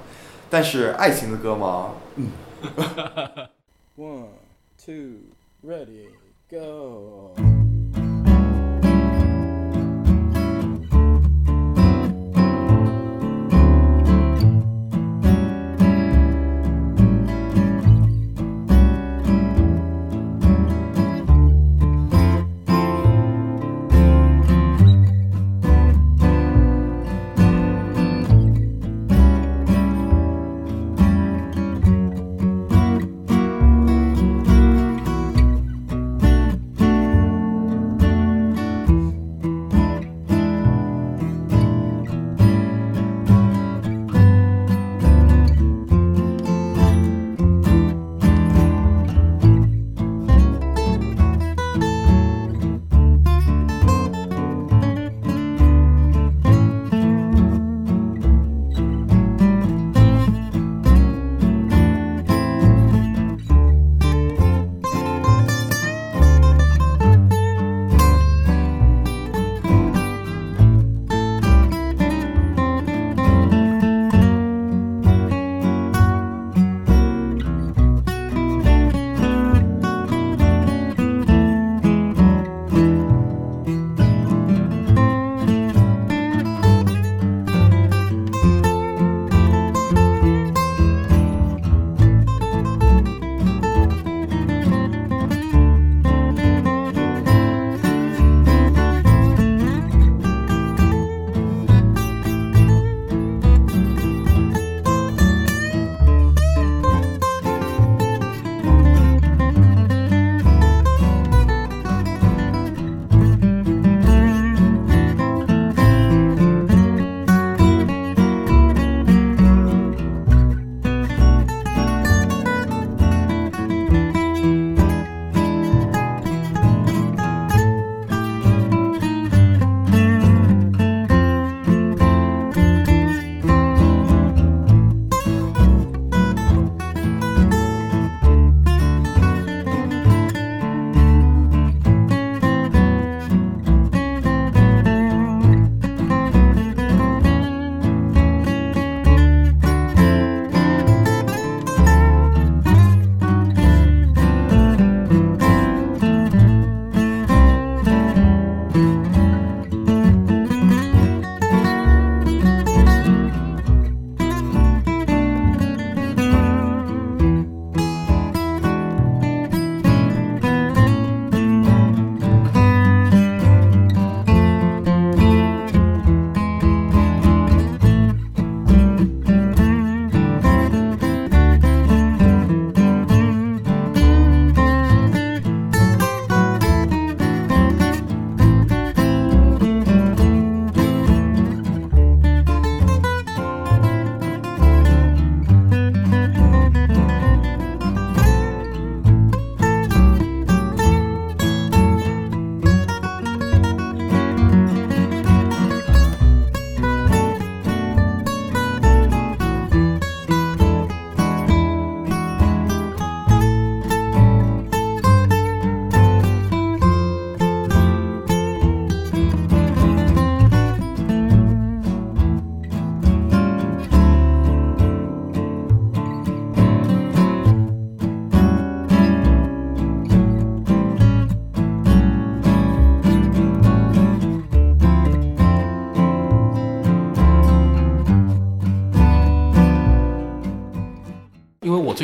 [0.50, 2.28] 但是爱情的歌嘛，嗯，
[3.96, 4.30] One,
[4.78, 5.22] two,
[5.62, 6.10] ready,
[6.50, 7.67] go.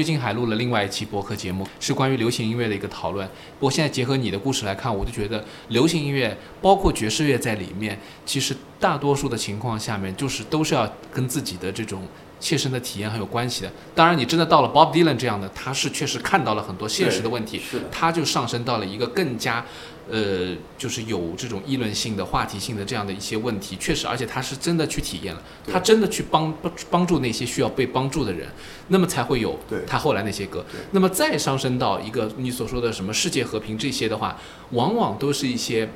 [0.04, 3.26] 最近还录了另外一期播客节目，是关于流行音乐的一个讨论。
[3.58, 12.06] 不过现在结合你的故事来看，我就觉得流行音乐包括爵士乐在里面，其实大多数的情况下面就是都是要跟自己的这种
[12.38, 13.72] 切身的体验很有关系的。
[13.96, 19.66] 当然，你真的到了 Bob Dylan 这样的，他是确实看到了很多现实的问题，他就上升到了一个更加，
[20.12, 28.48] 呃，就是有这种议论性的、话题性的这样的一些问题，确实，而且他是真的去体验了，他真的去帮帮帮助那些需要被帮助的人，
[28.90, 30.66] 那么才会有他后来那些歌。
[30.92, 34.38] 那么再上升到一个你所说的什么世界和平这些的话，
[34.72, 35.90] 往往都是一些。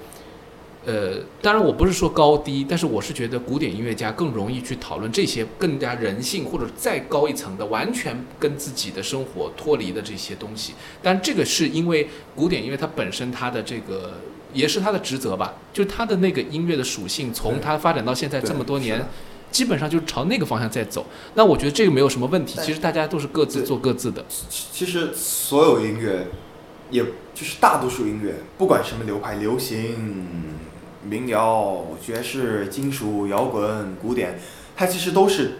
[0.87, 10.75] 呃，当然我不是说高低，但是我是觉得古典音乐家更容易去讨论这些更加人性或者再高一层的，完全跟自己的生活脱离的这些东西。
[11.03, 14.13] 但这个是因为古典音乐它本身它的这个
[14.53, 19.05] 也是它的职责吧，就是它的那个音乐的属性，从它发展到现在这么多年，
[19.51, 21.05] 基本上就是朝那个方向在走。
[21.33, 24.23] 那我觉得这个没有什么问题，其实大家都是各自做各自的。
[24.29, 26.27] 其其实所有音乐，
[26.89, 30.55] 也就是大多数音乐，不管什么流派，流行、
[31.09, 34.39] 民谣、爵士、金属、摇滚、古典，
[34.75, 35.59] 它其实都是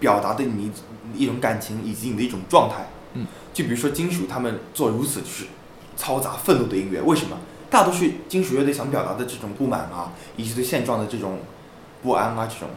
[0.00, 0.72] 表达的你
[1.14, 2.88] 一种感情以及你的一种状态。
[3.14, 5.44] 嗯，就比如说金属，他们做如此就是
[5.96, 7.38] 嘈杂愤怒的音乐，为什么？
[7.70, 11.38] 大多数金属乐队想表达的这种不满啊，以及对现状的这种
[12.02, 12.68] 不安啊，这种。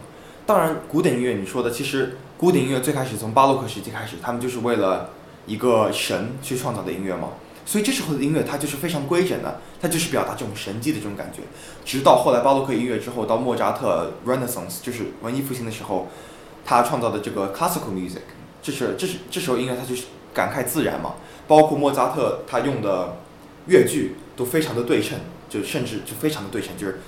[0.45, 5.09] 当然，古典音乐你说的，其实古典音乐最开始从巴洛克时期开始，他们就是为了
[5.45, 7.29] 一个神去创造的音乐嘛。
[7.67, 11.41] 所以这时候的音乐它就是非常规整的，它就是表达这种神迹的这种感觉。
[11.83, 16.07] 直到后来巴洛克音乐之后，到莫扎特 Renaissance，就是文艺复兴的时候，
[16.65, 18.21] 他创造的这个 classical music，
[18.63, 21.15] 这是这是这时候音乐它就是感慨自然嘛。
[21.45, 23.17] 包括莫扎特他用的
[23.67, 27.01] 乐句都非常的对称，就甚至就非常的对称，就是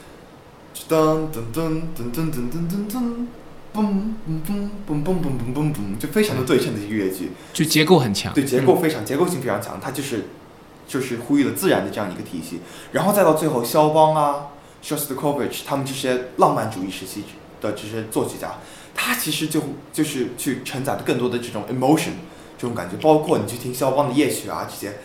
[0.89, 3.27] 噔噔噔噔噔噔噔噔噔。
[3.71, 10.25] 嘣嘣嘣嘣嘣嘣嘣嘣嘣，就非常的对称的一个乐句，就结构很强，对结构嗯非常、结构性非常强，它就是
[10.89, 12.59] 就是呼吁了自然的这样一个体系，
[12.91, 14.47] 然后再到最后肖邦啊、
[14.83, 17.23] Shostakovich 他们这些浪漫主义时期
[17.61, 18.55] 的这些作曲家，
[18.95, 19.61] 他其实就
[19.93, 22.13] 就是去承载的更多的这种 emotion
[22.57, 24.97] 这种感觉，包括你去听肖邦的夜曲啊这些，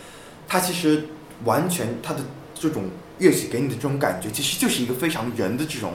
[0.47, 1.05] 他其实
[1.43, 2.21] 完全他的
[2.55, 5.93] 这种乐曲给你的这种感觉，其实就是一个非常人的这种。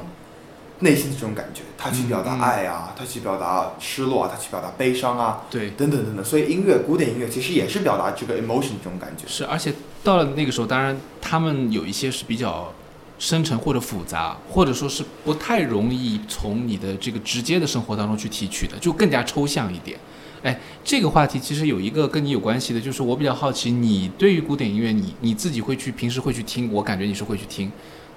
[0.81, 5.71] 内心的这种感觉，他去表达爱啊，他去表达失落啊，他去表达悲伤啊，对。
[5.71, 9.25] 等等等等，所以音乐，古典音乐其实也是表达这个 emotion 这种感觉。
[9.27, 9.73] 是，而且
[10.03, 12.73] 到了那个时候，当然他们有一些是比较
[13.19, 19.99] 深沉或者复杂，或者说是不太容易从你的这个直接的生活当中去提取的，就更加抽象一点。
[20.43, 27.71] 哎，这个话题其实有一个跟你有关系的，就是我比较好奇，你对于古典音乐，你你自己会去平时会去听，我感觉你是会去听。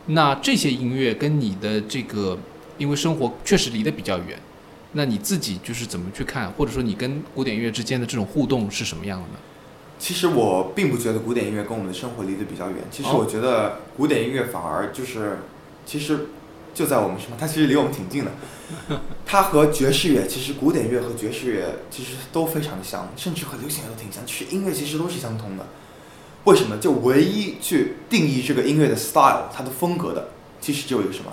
[0.05, 2.37] 那这些音乐跟你的这个，
[2.77, 4.39] 因为生活确实离得比较远，
[4.93, 9.35] 那你自己就是怎么去看，或者说你跟古典音乐之间的这种互动是什么样的呢？
[9.99, 15.39] 其实我并不觉得古典音乐跟我们的生活离得比较远，其实哦我觉得古典音乐反而就是，
[15.85, 16.27] 其实
[16.73, 18.31] 就在我们身旁，它其实离我们挺近的。
[19.25, 25.65] 它和爵士乐，其实古典乐和爵士乐其实都非常的像，甚至和流行乐都挺像，其实音乐其实都是相通的。
[26.45, 26.77] 为什么？
[26.77, 30.27] 就唯一去定义这个音乐的 style，它的风格的，
[30.59, 31.31] 其实只有一个什么？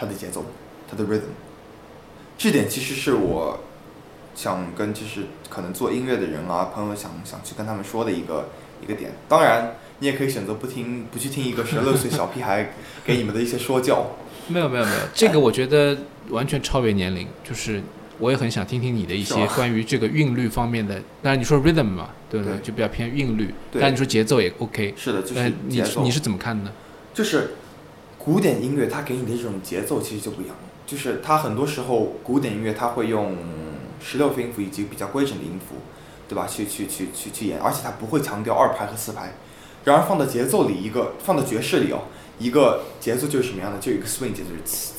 [0.00, 0.46] 它的节奏，
[0.90, 1.28] 它的 rhythm。
[2.38, 3.60] 这点其实是我
[4.34, 8.48] 想跟就是可能做音乐的人啊朋友想想去跟他们说的一个
[8.82, 9.12] 一个点。
[9.28, 12.72] 当然，你也可以选择不听，不去听一个十六岁小屁孩
[13.04, 14.06] 给你们的一些说教。
[14.48, 15.94] 没有没有没有，这个我觉得
[16.30, 17.82] 完全超越年龄，就是
[18.18, 20.94] 我也很想听听你的一些关于这个韵律方面的。
[21.22, 22.56] 当然你说 rhythm 嘛，对不对？
[22.56, 23.54] 对就比较偏韵律。
[23.70, 25.82] 对但你说节奏也 OK，是的，就是你。
[26.02, 26.72] 你是怎么看的呢？
[27.12, 27.50] 就是
[28.22, 30.54] 古典音乐，它给你的这种节奏其实就不一样。
[30.86, 33.34] 就是它很多时候古典音乐它会用
[33.98, 35.76] 十六分音符以及比较规整的音符，
[36.28, 36.46] 对吧？
[36.46, 39.32] 去去去去去演，而且它不会强调二拍和四拍。
[39.84, 42.02] 然而放到节奏里，一个放到爵士里哦，
[42.38, 43.78] 一个节奏就是什么样的？
[43.78, 44.92] 就有一个 swing 节奏，就是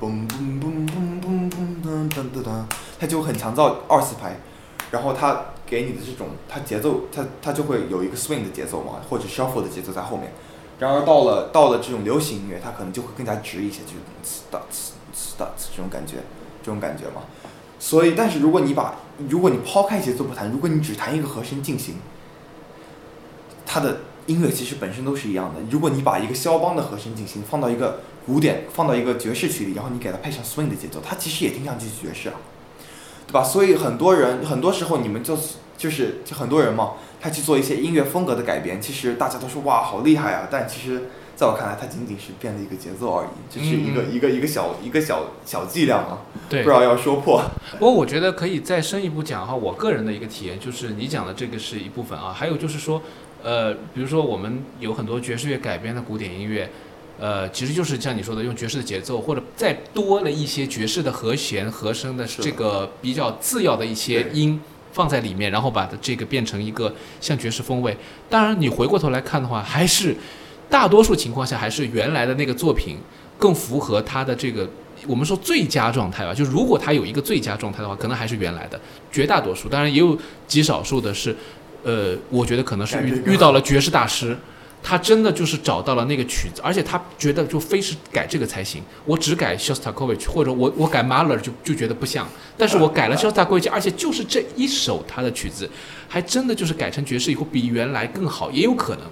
[0.00, 2.64] 嘣嘣嘣嘣嘣嘣噔噔噔噔，
[2.98, 4.40] 它就很强调二四拍，
[4.90, 10.32] 然后它给你的这种，它节奏，它它就会有一个 swing 的节奏嘛，或者 shuffle 的节奏在后面。
[10.84, 16.16] 然而到了到了这种流行音乐，它可能就会更加直一些，就是呲哒呲呲哒呲这种感觉，
[16.62, 17.22] 这种感觉嘛。
[17.78, 18.96] 所以，但是如果你把
[19.30, 21.94] 如果你抛开节奏不谈，如果你只弹一个和声进行，
[23.64, 25.60] 它的音乐其实本身都是一样的。
[25.70, 32.34] 如果你把一个肖邦的和声进行放到一个古典，放到一个爵士曲里，然后你给它配上 swing 的节奏，它其实也听上去是爵士啊，
[33.26, 33.42] 对吧？
[33.42, 35.34] 所以很多人很多时候你们就
[35.76, 41.04] 就是就很多人嘛，他去做一些音乐风格的改编，其实大家都说哇好厉害啊，但其实
[41.36, 46.18] 在我看来，它仅仅是变了一个节奏而已，就是一个、嗯一个一个小一个小小伎俩啊，
[46.48, 46.62] 对。
[46.62, 47.42] 不知道要说破。
[47.78, 53.02] 不过我觉得可以再深一步讲哈，我个人的一个体验就是你讲的这个是一部分啊，还有就是说，
[53.42, 56.70] 呃，比如说我们有很多爵士乐改编的古典音乐，
[57.18, 64.60] 呃，其实就是像你说的用爵士的节奏，或者再多了一些爵士的和弦、和声的这个比较次要的一些音
[64.94, 67.94] 放在里面，然后把它这个变成一个像爵士风味。
[68.30, 70.16] 当然，你回过头来看的话，还是
[70.70, 72.96] 大多数情况下还是原来的那个作品
[73.36, 74.66] 更符合它的这个
[75.06, 78.80] 我们说最佳状态吧，就如果它有一个最佳状态的话，可能还是原来的。
[79.12, 80.16] 绝大多数，当然也有
[80.46, 81.36] 极少数的是，
[81.82, 84.36] 呃，我觉得可能是遇遇到了爵士大师，
[84.86, 88.82] 他真的就是找到了那个曲子，而且他觉得就非是改这个才行。
[89.06, 92.28] 我只改 Shostakovich，或者我我改马勒就就觉得不像，
[92.58, 95.68] 但是我改了 Shostakovich，而且就是这一首他的曲子，
[96.06, 99.04] 还真的就是改成爵士以后比原来更好，也有可能。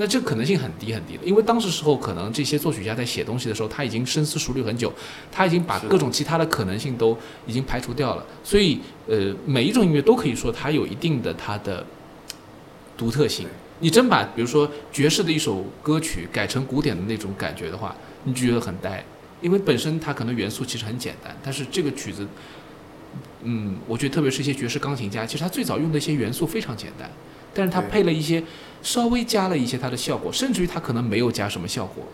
[0.00, 4.90] 那这个可能性很低很低的，因为当时时候可能这些作曲家在写东西的时候，他已经深思熟虑很久，
[5.30, 8.24] 他已经把各种其他的可能性都已经排除掉了。
[8.42, 11.84] 所以，呃，每一种音乐都可以说它有一定的它的
[12.96, 13.46] 独特性。
[13.80, 19.04] 你真把比如说爵士的一首歌曲改成古典的那种感觉的话，你就觉得很呆，
[19.40, 22.26] 因为本身它可能元素其实很简单，但是这个曲子，
[23.42, 27.08] 嗯，我觉得特别是一些爵士钢琴家，其实他最早用的一些元素非常简单，
[27.54, 28.42] 但是他配了一些
[28.82, 32.04] 稍微加了一些它的效果，甚至于他可能没有加什么效果，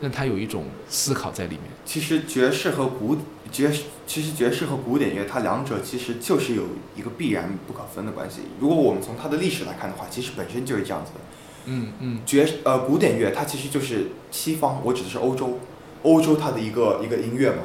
[0.00, 1.60] 但他有一种思考在里面。
[1.84, 3.16] 其实爵士和古
[3.52, 6.62] 爵士，其实爵士和古典乐，它两者其实就是有
[6.96, 8.40] 一个必然不可分的关系。
[8.58, 11.20] 如果我们从它的历史来看的话，其实本身就是这样子的。
[11.66, 15.60] 嗯嗯，爵呃古典乐它其实就是西方，我指的是欧洲，
[16.02, 17.62] 欧洲它的一个一个音乐嘛，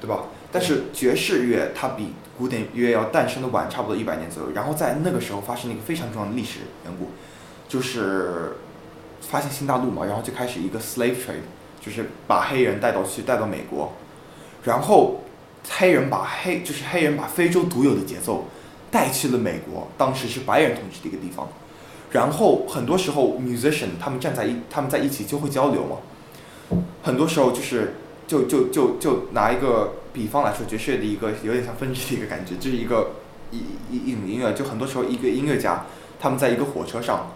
[0.00, 0.24] 对吧？
[0.52, 7.08] 但是爵士乐它比古典乐要诞生的晚差不多一百年左右，然后在那个时候发生了一个非常重要的历史缘故，
[7.66, 8.56] 就是
[9.22, 11.46] 发现新大陆嘛，然后就开始一个 slave trade，
[11.80, 13.94] 就是把黑人带到去带到美国，
[14.64, 15.20] 然后
[15.68, 18.48] 黑人把黑就是黑人把非洲独有的节奏
[18.90, 21.48] 带去了美国，当时是白人统治的一个地方。
[22.10, 25.96] 然后很多时候，musician 他们站在一，他们在一起就会交流嘛。
[27.02, 27.94] 很多时候就是，
[28.26, 33.16] 就就就就拿一个比方来说，爵士乐的一个有点像分支的一个感觉，就是一个
[33.50, 33.58] 一
[33.90, 35.86] 一一种音乐，就很多时候一个音乐家
[36.20, 37.32] 他们在一个火车上，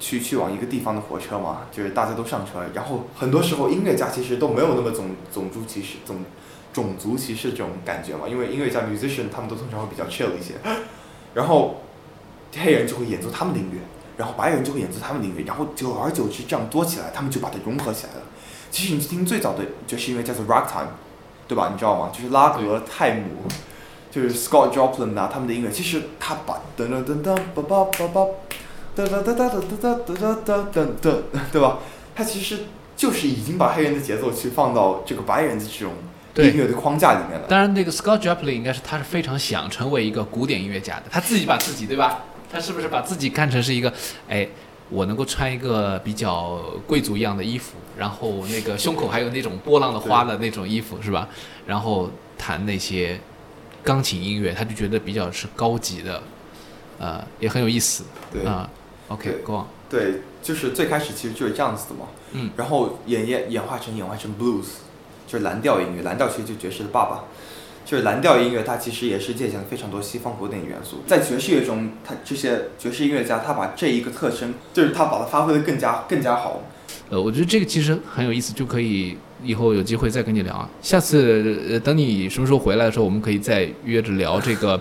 [0.00, 6.16] 去去往一个地方的火车嘛，就是大家都上车，然后很多时候音乐家其实都没有那么种种族歧视、种
[6.80, 10.54] 种族歧视这种感觉嘛，因为音乐家 musician 他们都通常会比较 chill 一些，
[11.34, 11.82] 然后
[12.56, 13.80] 黑人就会演奏他们的音乐。
[14.18, 18.22] 然后白人就会演奏他们的音乐，然后久而久之这样多起来，他们就把它融合起来了。
[18.68, 20.88] 其实你听最早的爵士音乐叫做 ragtime，
[21.46, 21.68] 对吧？
[21.72, 22.10] 你知道吗？
[22.12, 23.44] 就是拉格泰姆，
[24.10, 28.22] 就是 Scott Joplin 啊，他们的音乐，其实他把噔噔噔噔叭叭叭叭，
[28.96, 31.22] 噔噔噔噔噔噔噔噔噔噔噔，
[31.52, 31.78] 对吧？
[32.16, 32.64] 他其实
[32.96, 35.92] 就是已经把黑人的节奏去放到这个白人的这种
[36.44, 37.46] 音乐的框架里面了。
[37.48, 42.24] 当然，那个 Scott Joplin 应该是他是非常想成为一个古典音乐家的，他自己把自己对吧？
[42.50, 43.92] 他是不是把自己看成是一个，
[44.28, 44.48] 哎，
[44.88, 51.28] 我能够穿一个比较贵族一样的衣服，然后那个胸口还有那种波浪的花的那种衣服是吧？
[51.66, 53.20] 然后弹那些
[53.82, 56.22] 钢琴音乐，他就觉得比较是高级的，
[56.98, 58.68] 呃，也很有意思对啊。
[59.08, 59.64] ，OK，go on。
[59.90, 62.06] 对，就是最开始其实就是这样子的嘛。
[62.32, 64.66] 嗯然后演演演化成演化成 blues，
[65.28, 67.24] 就是蓝调音乐，蓝调其实就爵士的爸爸。
[67.84, 70.98] 就是蓝调音乐，它其实也是借鉴了非常多西方古典元素。
[71.06, 76.60] 在爵士乐中，它这些爵士音乐家，他把这一个特征，就是他把它发挥的更加更加好。
[77.08, 80.68] 呃，我觉得这个其实很有意思，就可以以后有机会再跟你聊啊。
[80.82, 84.78] 下次呃，等你什么时候回来的时候，我们可以再约着聊这个，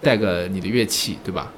[0.00, 1.50] 带个你的乐器，对吧？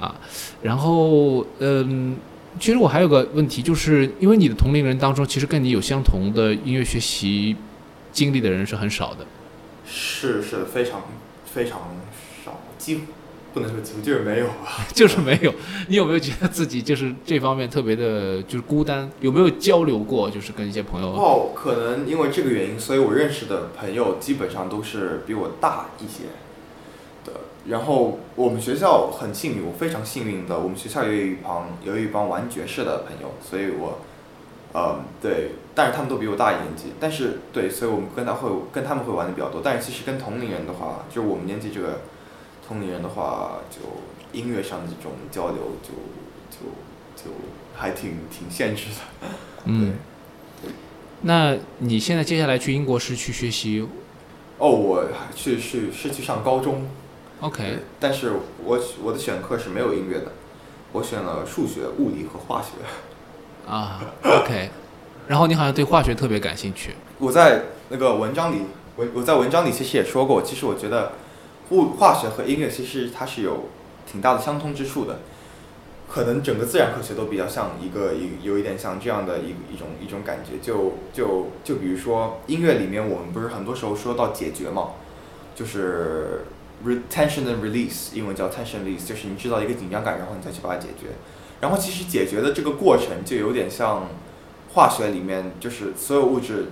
[0.00, 0.16] 啊，
[0.62, 2.16] 然后嗯，
[2.58, 7.54] 其实我还有个问题，就是因为你的同龄人当中，其实跟你有相同的音乐学习
[8.12, 9.26] 经历的人是很少的。
[9.86, 11.02] 是是非常
[11.44, 11.80] 非常
[12.44, 13.00] 少，几乎
[13.52, 14.86] 不能说几乎就是没有吧。
[14.94, 15.52] 就是没有，
[15.88, 19.10] 你有没有觉得自己就是这方面特别的，就是孤单？
[19.20, 20.30] 有没有交流过？
[20.30, 21.08] 就是跟一些朋友？
[21.08, 26.24] 哦，可能因为这个原因，所以我认识的朋友基本上都是比我大一些
[27.24, 27.40] 的。
[27.66, 33.98] 然后我们学校很幸运，我非常幸运的，我们学校有一帮有一帮玩爵士的朋友，所以我，
[34.72, 39.60] 呃，对，但是他们都比我大一年级，但是对，所以我们跟他会跟他们会玩的比较多。
[39.64, 42.02] 但是其实跟同龄人的话，就是我们年纪这个
[42.66, 43.78] 同龄人的话，就
[44.38, 45.90] 音乐上的这种交流就
[46.50, 46.66] 就
[47.16, 47.36] 就
[47.74, 49.28] 还挺挺限制的。
[49.64, 49.94] 嗯，
[51.22, 53.88] 那你现在接下来去英国是去学习
[54.58, 56.86] 哦，我还去是是去上高中
[57.40, 60.30] ，？OK，但是我我的选课是没有音乐的，
[60.92, 62.68] 我选了数学、物理和化学。
[63.68, 64.70] 啊，OK，
[65.28, 66.94] 然后你好像对化学特别感兴趣。
[67.18, 68.62] 我在那个文章里，
[68.96, 71.12] 我我在文章里其实也说过，其实我觉得
[71.70, 73.68] 物化学和音乐其实它是有
[74.10, 75.18] 挺大的相通之处的。
[76.12, 84.88] 可能整个自然科学都比较像一个一有一点像这样的一一种一种感觉，就就就比如说音乐里面，我们不是很多时候说到解决嘛，
[85.54, 86.46] 就是
[86.84, 91.10] retention and release，英文叫 tension release，就是你制造一个紧张感，然后你再去把它解决。
[91.60, 94.08] 然后其实解决的这个过程就有点像
[94.74, 96.68] 化学里面，就是所有物质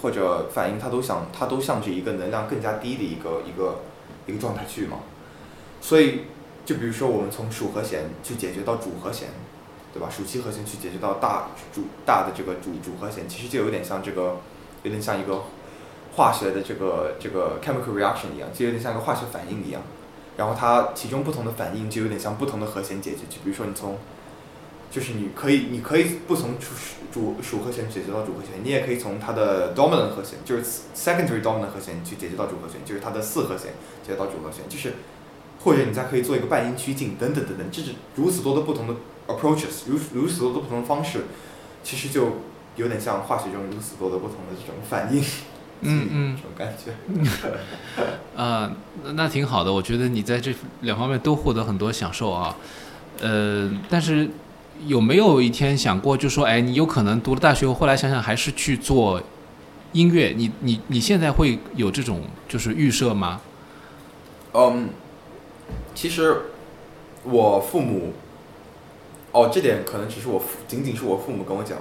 [0.00, 3.80] 或者反应，它都想它都向着一个能量更加低的一个一个
[4.26, 4.98] 一个状态去嘛。
[5.80, 6.20] 所以
[6.64, 9.28] 就比如说我们从属和弦去解决到主和弦，
[9.92, 10.08] 对吧？
[10.08, 14.36] 属七和弦去解决到大主大的这个主主和弦，其实就有点像这个，
[14.84, 15.42] 有点像一个
[16.16, 19.82] 化学的这个这个 chemical reaction 一样，就有点像一个化学反应一样。
[20.36, 23.98] 然后它其中不同的反应就有点像不同的和弦解决，就比如说你从
[24.90, 26.66] 就是你可以，你可以不从主
[27.12, 30.64] 主属和弦解决到主和弦，你也可以从它的 dominant 和弦，就是
[30.96, 33.72] secondary dominant 和弦去解决到主和弦，就是它的四和弦
[34.02, 34.94] 解决到主和弦，就是
[35.62, 38.94] 或者你再可以做一个半音趋近等等等等，这是如此多的不同的
[39.28, 41.26] approaches，如如此多的不同的方式，
[41.84, 42.38] 其实就
[42.76, 45.22] 有点像化学中如此多的不同的这种反应，
[45.82, 46.92] 嗯嗯这种感觉。
[48.36, 48.72] 啊、
[49.04, 52.56] 那那挺好的，我觉得你在这两方面都获得很多享受啊。
[53.20, 54.30] 呃，但是
[54.86, 59.20] 有没有一天想过，就说，哎，你有可能读了大学后，后来想想还是去做
[59.92, 60.32] 音乐？
[60.36, 63.40] 你你你现在会有这种就是预设吗？
[64.52, 64.88] 嗯，
[65.94, 66.42] 其实
[67.24, 68.12] 我父母，
[69.32, 71.78] 哦，这点可能只是我父，仅仅是我父母跟我讲，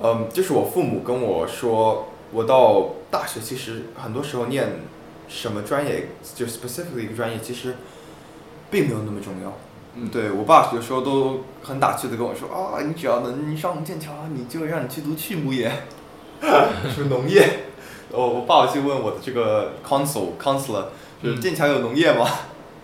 [0.00, 4.80] 嗯，就是我父母跟我说，我到大学其实很多时候念
[5.28, 7.76] 什么专业，就 specifically 一个专业，其实
[8.70, 9.56] 并没有那么重要。
[10.00, 15.70] 嗯对我爸有时候都很打趣的跟我说啊，你只要能上剑桥，你就让你去读畜牧业，
[16.94, 17.64] 是农业。
[18.10, 20.84] 哦，我爸就问我的这个 consul counselor，
[21.22, 22.26] 就是嗯剑桥有农业吗？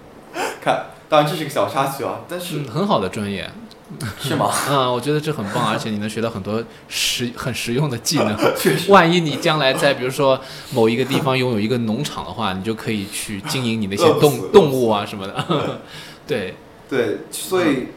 [0.61, 3.51] 看，当然这是个小插曲啊，但是、嗯，很好的专业。
[4.19, 4.51] 是吗？
[4.69, 8.37] 嗯，我觉得这很棒，而且你能学到很多实很实用的技能。
[8.57, 10.41] 确实，万一你将来在比如说
[10.73, 15.81] 某一个地方拥有一个农场的话，你就可以去经营你那些动动物啊什么的。
[16.27, 16.57] 对，
[16.95, 17.89] 对，所以，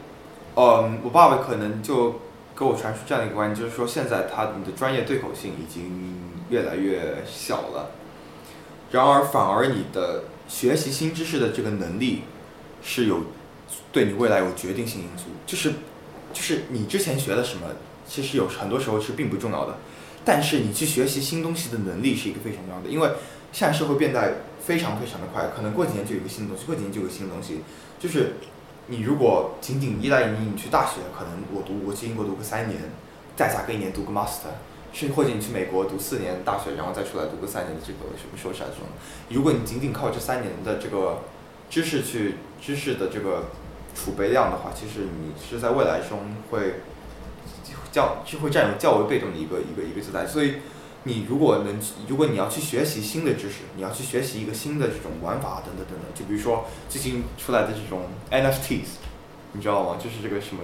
[0.56, 2.20] 嗯，我爸爸可能就
[2.56, 6.18] 给我传输这样的一个观念，就是说现在他你的专业对口性已经
[6.50, 7.92] 越来越小了，
[8.90, 12.22] 然而反而你的学习新知识的这个能力
[12.82, 13.20] 是有
[13.92, 15.74] 对你未来有决定性因素，就是
[16.32, 17.66] 就是你之前学了什么，
[18.04, 19.78] 其实有很多时候是并不重要的，
[20.24, 23.10] 但是你去学习新东西的能力是一个非常重要的，因为
[23.52, 27.60] 现在社会变得非常非常的快，可能过几年就有一个新的东西，过几年就有个新的东西，
[28.00, 28.32] 就是
[28.90, 32.80] 你如果仅仅依赖于你去大学，可能我读我去英国读个三年，
[33.36, 34.56] 再加个一年读个 master，
[34.92, 38.88] 甚至或者你去美国读四年大学，然后再出来读个三年的这个什么硕士啊这种，
[39.28, 41.18] 如果你仅仅靠这三年的这个
[41.68, 43.50] 知识去知识的这个
[43.94, 46.20] 储备量的话，其实你是在未来中
[46.50, 46.80] 会
[47.92, 50.54] 较就会占有较为被动的一个一个一个姿态，所以。
[51.08, 59.00] 你如果能，如果你要去学习新的知识，你要去学习一个新的这种玩法等等等等，就比如说最近出来的这种 NFTs，
[59.54, 59.96] 你知道吗？
[59.98, 60.62] 就是这个什么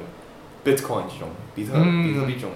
[0.63, 2.51] Bitcoin 这种比特嗯比特币这种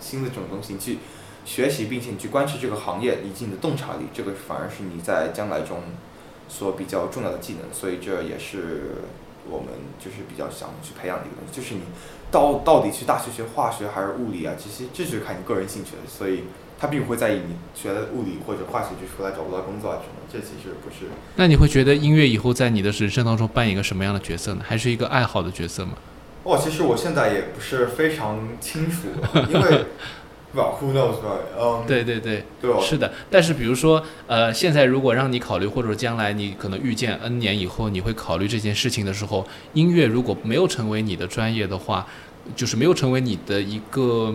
[0.00, 0.98] 新的这种东西，你去
[1.44, 5.78] 学习并且你去关注这个行业以及你的洞察力，这个反而是你在将来中
[6.48, 9.04] 所比较重要的技能，所以这也是
[9.48, 9.68] 我们
[10.00, 11.82] 就是比较想去培养的一个东西，就是你
[12.30, 16.42] 到到底去大学学化学还是物理啊，这些这就是看你个人兴趣了，所以。
[16.80, 21.10] 他并不会在意你学的物理或者化学就出来找不到工作啊什么，这其实不是。
[21.36, 24.62] 那你会觉得音乐以后在你的人生当中扮演一个什么样的角色呢？
[24.66, 25.92] 还是一个爱好的角色吗？
[26.42, 29.08] 哦，其实我现在也不是非常清楚，
[29.50, 29.84] 因为，
[30.56, 31.36] 吧，Who knows 吧？
[31.60, 33.12] 嗯，对对对，对哦，是的。
[33.30, 42.06] 但是比如说，呃，现在如果让你考虑，或者将来你可能遇见 N 年以后，你会考虑这件事情的时候，音乐如果没有成为你的专业的话，
[42.56, 44.34] 就是没有成为你的一个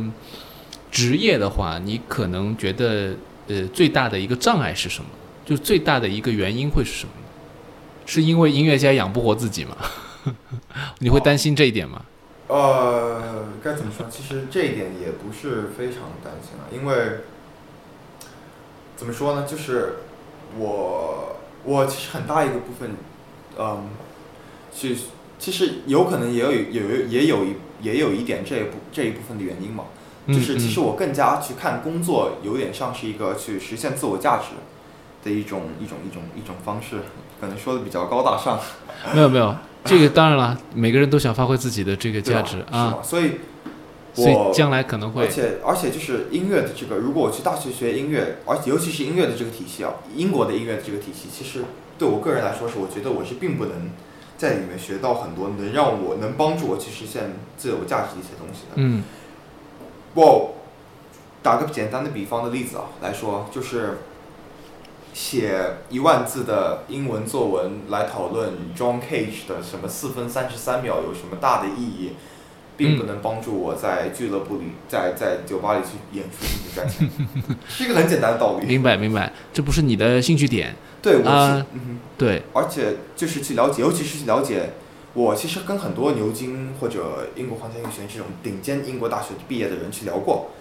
[0.96, 3.14] 职业的话，你可能觉得
[3.50, 5.10] 呃最大的一个障碍是什么？
[5.44, 7.12] 就最大的一个原因会是什么？
[8.06, 9.76] 是因为音乐家养不活自己吗？
[11.00, 12.06] 你会担心这一点吗？
[12.48, 14.08] 呃，该怎么说？
[14.10, 17.18] 其实这一点也不是非常担心了，因为
[18.96, 19.46] 怎么说呢？
[19.46, 19.96] 就是
[20.58, 21.36] 我
[21.66, 22.92] 我其实很大一个部分，
[23.60, 23.90] 嗯，
[24.74, 24.96] 去
[25.38, 29.84] 其实有可能也有有也有一也有一点这一部这一部分的原因嘛。
[30.28, 34.46] 就是其实我更加去看工作，有点像是一个去实现自我价值
[35.24, 36.98] 的一种一种一种一种方式，
[37.40, 38.60] 可能说的比较高大上。
[39.14, 42.92] 没有没有，这个当然了，每个人都想发挥自己的这个价值是啊。
[42.92, 42.98] 吗？
[43.04, 43.32] 所以
[44.14, 51.66] 所以我将来可能会而且而且就是音乐的这个，如果我去大学学音乐，而且尤其是音乐的这个体系啊，英国的音乐的这个体系，其实
[52.00, 53.92] 对我个人来说是，我觉得我是并不能
[54.38, 58.74] 在里面学到很多能让我能帮助我去实现自我价值的一些东西的。
[58.76, 59.04] 嗯
[60.16, 60.56] 我
[61.44, 64.00] 打个简单的比方的例子啊来说，就是
[65.14, 72.14] 写一万字的英文作文来讨论 John Cage 的什么四分三十三秒有什么大的意义，
[72.76, 77.10] 并不能帮助我在俱乐部里、在在酒吧里去演出进行赚钱，
[77.68, 78.66] 是一个很简单的道理。
[78.66, 81.66] 明白明白，这不是你的兴趣点，对，我是。
[82.18, 84.72] 对，而且就是去了解，尤其是去了解，
[85.16, 90.52] 我其实跟很多牛津或者英国皇家音乐学院这种顶尖英国大学毕业的人去聊过，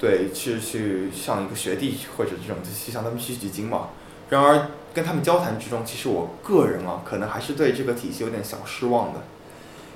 [0.00, 3.90] 对，是去向一个学弟或者这种去向他们取取经嘛。
[4.30, 9.22] 然而跟他们交谈之中，其实我个人啊，可能还是对这个体系有点小失望的，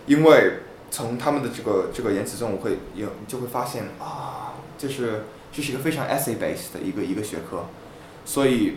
[0.04, 0.58] 因为
[0.90, 7.64] 从他们的这个这个言辞中，我会有就会发现啊，就是这是一个非常 essay based 的一个一个学科，
[8.26, 8.74] 所以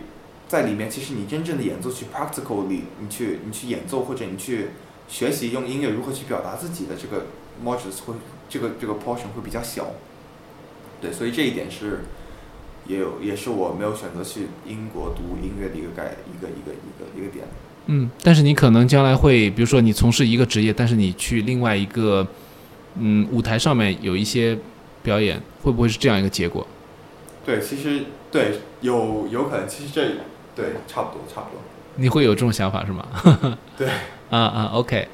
[0.48, 4.70] 在里面，其实你真正的演奏去 practically，你去你去演奏或者你去
[5.08, 7.26] 学习用音乐如何去表达自己的这个
[7.64, 8.14] modules 会
[8.48, 9.86] 这个这个 portion 会比较小。
[11.00, 12.00] 对，所以这一点是
[12.86, 17.44] 也有也是我没有选择去英国读音乐的一个概一个一个一个一个点。
[17.86, 22.24] 嗯，但是你可能将来会，比如说你从事一个职业，但是你去另外一个
[22.94, 24.56] 嗯舞台上面有一些
[25.02, 26.64] 表演，会不会是这样一个结果？
[27.44, 30.00] 对，其实对有有可能，其实这
[30.54, 31.60] 对差不多差不多。
[31.96, 33.04] 你会有这种想法是吗？
[33.76, 33.88] 对，
[34.32, 35.06] 啊啊，OK，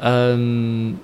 [0.00, 0.94] 嗯，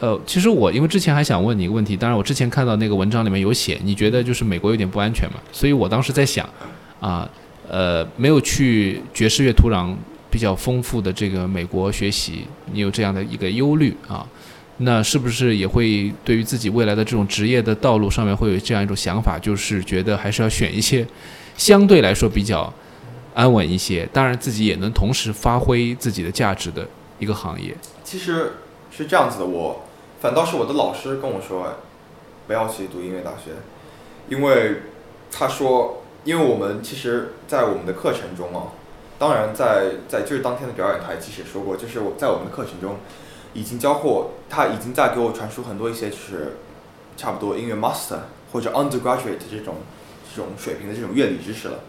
[0.00, 6.48] 呃，其实我因为之前还想问你一个问题，当然我之前看到那个文章里面有写，你觉得就是美国有点不安全嘛，所以我当时在想，
[7.00, 7.28] 啊，
[7.68, 9.94] 呃，没有去爵士乐土壤
[10.30, 14.26] 比较丰富的这个美国学习，你有这样的一个忧虑啊，
[14.78, 21.06] 那是不是也会对于自己未来的这种职业的道路上面会有这样一种想法，就是觉得还是要选一些
[21.58, 22.72] 相对来说比较
[23.36, 27.76] 安稳一些，当然自己也能同时发挥自己的价值的一个行业。
[28.02, 28.54] 其实
[28.90, 29.82] 是这样子的，我
[30.22, 31.74] 反倒是我的老师跟我说，
[32.46, 33.50] 不要去读音乐大学，
[34.30, 34.84] 因为
[35.30, 38.72] 他说，因为我们其实，在我们的课程中啊，
[39.18, 42.96] 当然在在就是当天的表演台其实也说过，就是我在我们的课程中
[43.52, 46.56] 已经教过，他已经在给我传输很多一些就是
[47.18, 48.20] 差不多音乐 master
[48.50, 49.74] 或者 undergraduate 这种
[50.34, 51.80] 这种水平的这种乐理知识了。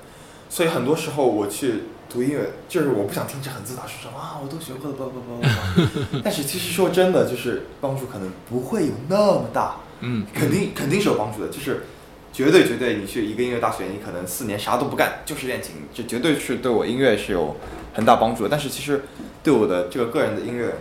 [0.49, 6.19] 所以很多时候我去读音乐，就是我不想听这很自大说什么啊，我都学会了，不不不不不。
[6.23, 11.83] 但是其实说真的，就是帮助可能不会有那么大，嗯，肯定肯定是有帮助的，就是
[12.31, 17.55] 绝对绝对，你去一个音乐大学，你可能四年啥都不干，就是练琴，这绝对是对我音乐是有
[17.93, 18.49] 很大帮助的。
[18.49, 19.03] 但是其实
[19.43, 20.77] 对我的这个个人的音乐，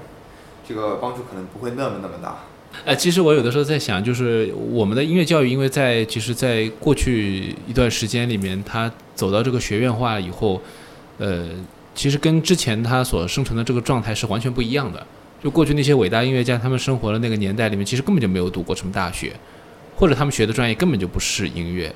[0.66, 2.44] 这个帮助可能不会那么那么大。
[2.84, 10.60] 呃，其实我有的时候在想，就是我们的音乐教育，因为在其实，在过去一段时间里面，它走到这个学院化以后，
[11.18, 11.48] 呃，
[11.94, 15.04] 其实跟之前它所生成的这个状态是完全不一样的。
[15.42, 19.32] 就过去那些伟大音乐家，他们生活的那个年代里面，其实根本就没有读过什么大学，
[19.96, 21.92] 或者他们学的专业根本就不是音乐，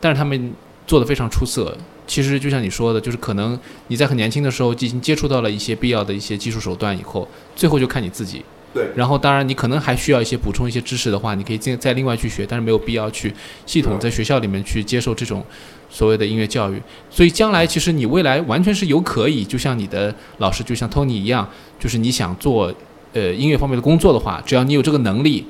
[0.00, 0.52] 但是他们
[0.86, 1.76] 做的非常出色。
[2.04, 8.44] 其实就像你说的，就是可能你在很年轻的时候就已经接触到了一些必要的一些技术手段以后，最后就看你自己。
[8.74, 13.32] 对，然后，当然，你可能还需要一些补充一些知识的话，你可以再再另外去学，但是没有必要去
[13.66, 15.44] 系统在学校里面去接受这种
[15.90, 16.80] 所谓的音乐教育。
[17.10, 21.48] 所以，将来其实你未来完全是有可以，就像你的老师，就像 Tony 一样，
[21.78, 22.72] 就是你想做
[23.12, 25.46] 呃音乐方面的工作的话，只要你有这个能力，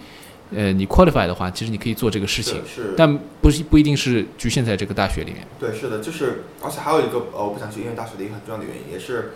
[0.55, 5.47] 呃，你 qualify 的话，其实你可以做这个事情，是，但不是不一定是局限在这个大学里面。
[5.61, 9.35] 对，是的，就是，而且还有一个呃，我不想去音乐大学的一个很重要的原因，也是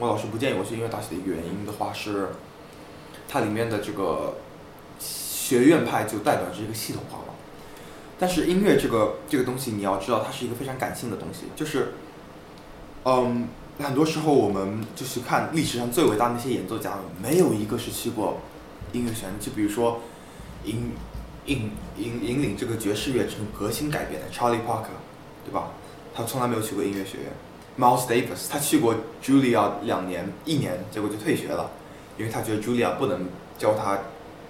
[0.00, 2.28] 我老师不建议我去音乐大学的一个原因的话是，
[3.28, 4.38] 它里面的这个
[4.98, 7.34] 学院派就代表着一个系统化嘛。
[8.18, 11.92] 但是音乐这个这个东西，你要知道，它是一个非常感性的东西，就是，
[13.04, 13.48] 嗯，
[13.78, 18.38] 很多时候我们就是看历史上最伟大的那些演奏家们，没有一个是去过
[18.92, 20.00] 音乐学院，就比如说
[20.64, 20.90] 引
[21.46, 24.98] 引引引领这个爵士乐这种革新改变的 Charlie Parker，
[25.44, 25.70] 对吧？
[26.12, 27.32] 他从来没有去过音乐学院。
[27.78, 31.70] Miles Davis 他去过 Julia 两年一年，结果就退学了，
[32.18, 33.98] 因为他觉得 Julia 不能教他，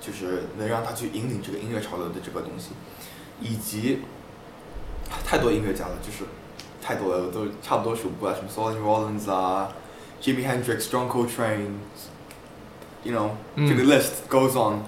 [0.00, 2.70] 就是能让他去引领这个音乐潮流的这个东西，
[3.40, 4.00] 以及
[5.24, 6.24] 太多音乐家了，就是
[6.82, 9.70] 太多了，都差不多数不过来，什么 Solon Rollins 啊
[10.22, 14.80] ，Jimi Hendrix、John Coltrane，you know，、嗯这个 list goes on。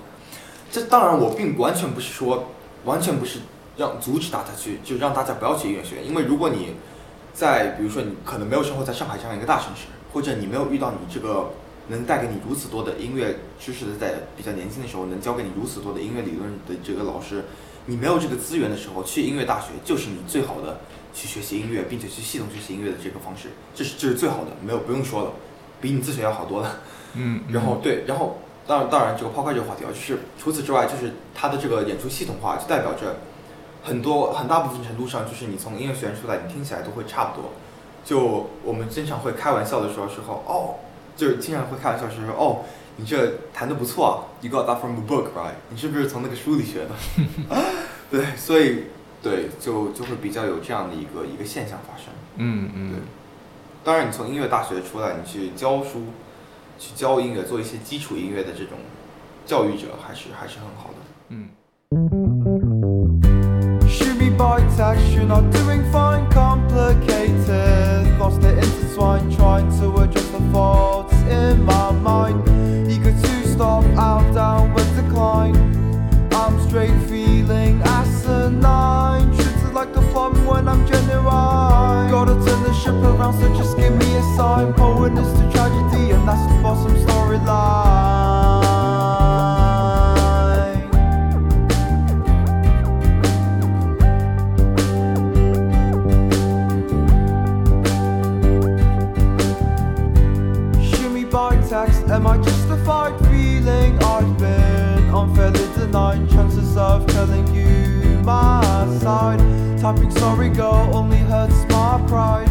[0.73, 2.49] 这当然，我并完全不是说，
[2.85, 3.41] 完全不是
[3.77, 6.77] 让阻止大家去，就让大家不要去音乐学院，因为如果你
[7.35, 11.51] 在比如说你可能没有生活在上海这样一个大城市，或者你没有遇到你这个
[11.91, 17.45] 能带给你如此多的音乐知识的，在比较年轻的时候能教给你如此多的音乐理论的这个老师，
[17.87, 20.81] 你没有这个资源的时候，去音乐大学就是你最好的
[21.13, 25.33] 去学习音乐，并且去系统学习音乐的这个方式，这是这是最好的，没有不用说了，
[25.81, 26.79] 比你自学要好多了。
[27.15, 33.17] 嗯，然后对，然后当然当然这个抛开这个话题啊，就是除此之外，就是它的这个演出系统化，就代表着
[33.83, 37.51] 很多很大部分程度上，就是你从音乐学院出来，你听起来都会差不多。
[38.05, 40.75] 就我们经常会开玩笑的时候时候，哦，
[41.21, 42.65] 就是经常会开玩笑说说，哦，
[42.97, 45.53] 你这弹的不错啊，You got that from the book, right？
[45.69, 46.95] 你是不是从那个书里学的？
[48.11, 48.85] 对，所以
[49.23, 52.07] 对，就就会比较有这样的一个一个现象发生。
[52.37, 53.01] 嗯嗯对，
[53.85, 56.05] 当然，你从音乐大学出来，你去教书，
[56.79, 58.79] 去教音乐，做一些基础音乐的这种
[59.45, 60.97] 教育者，还是还是很好的。
[61.29, 61.51] 嗯。
[82.91, 84.73] Turn around, so just give me a sign.
[84.75, 88.01] Poet is to tragedy, and that's the bottom storyline.
[101.13, 108.21] Me by text, am I justified feeling I've been unfairly denied chances of telling you
[108.23, 108.63] my
[109.01, 109.41] side?
[109.81, 112.50] Typing sorry girl only hurts my pride.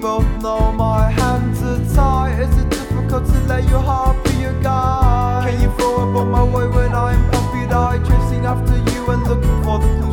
[0.00, 2.40] Both know my hands are tied.
[2.40, 5.50] Is it difficult to let your heart be your guide?
[5.50, 9.22] Can you throw up on my way when I'm puppy eyed, chasing after you and
[9.28, 10.09] looking for the clues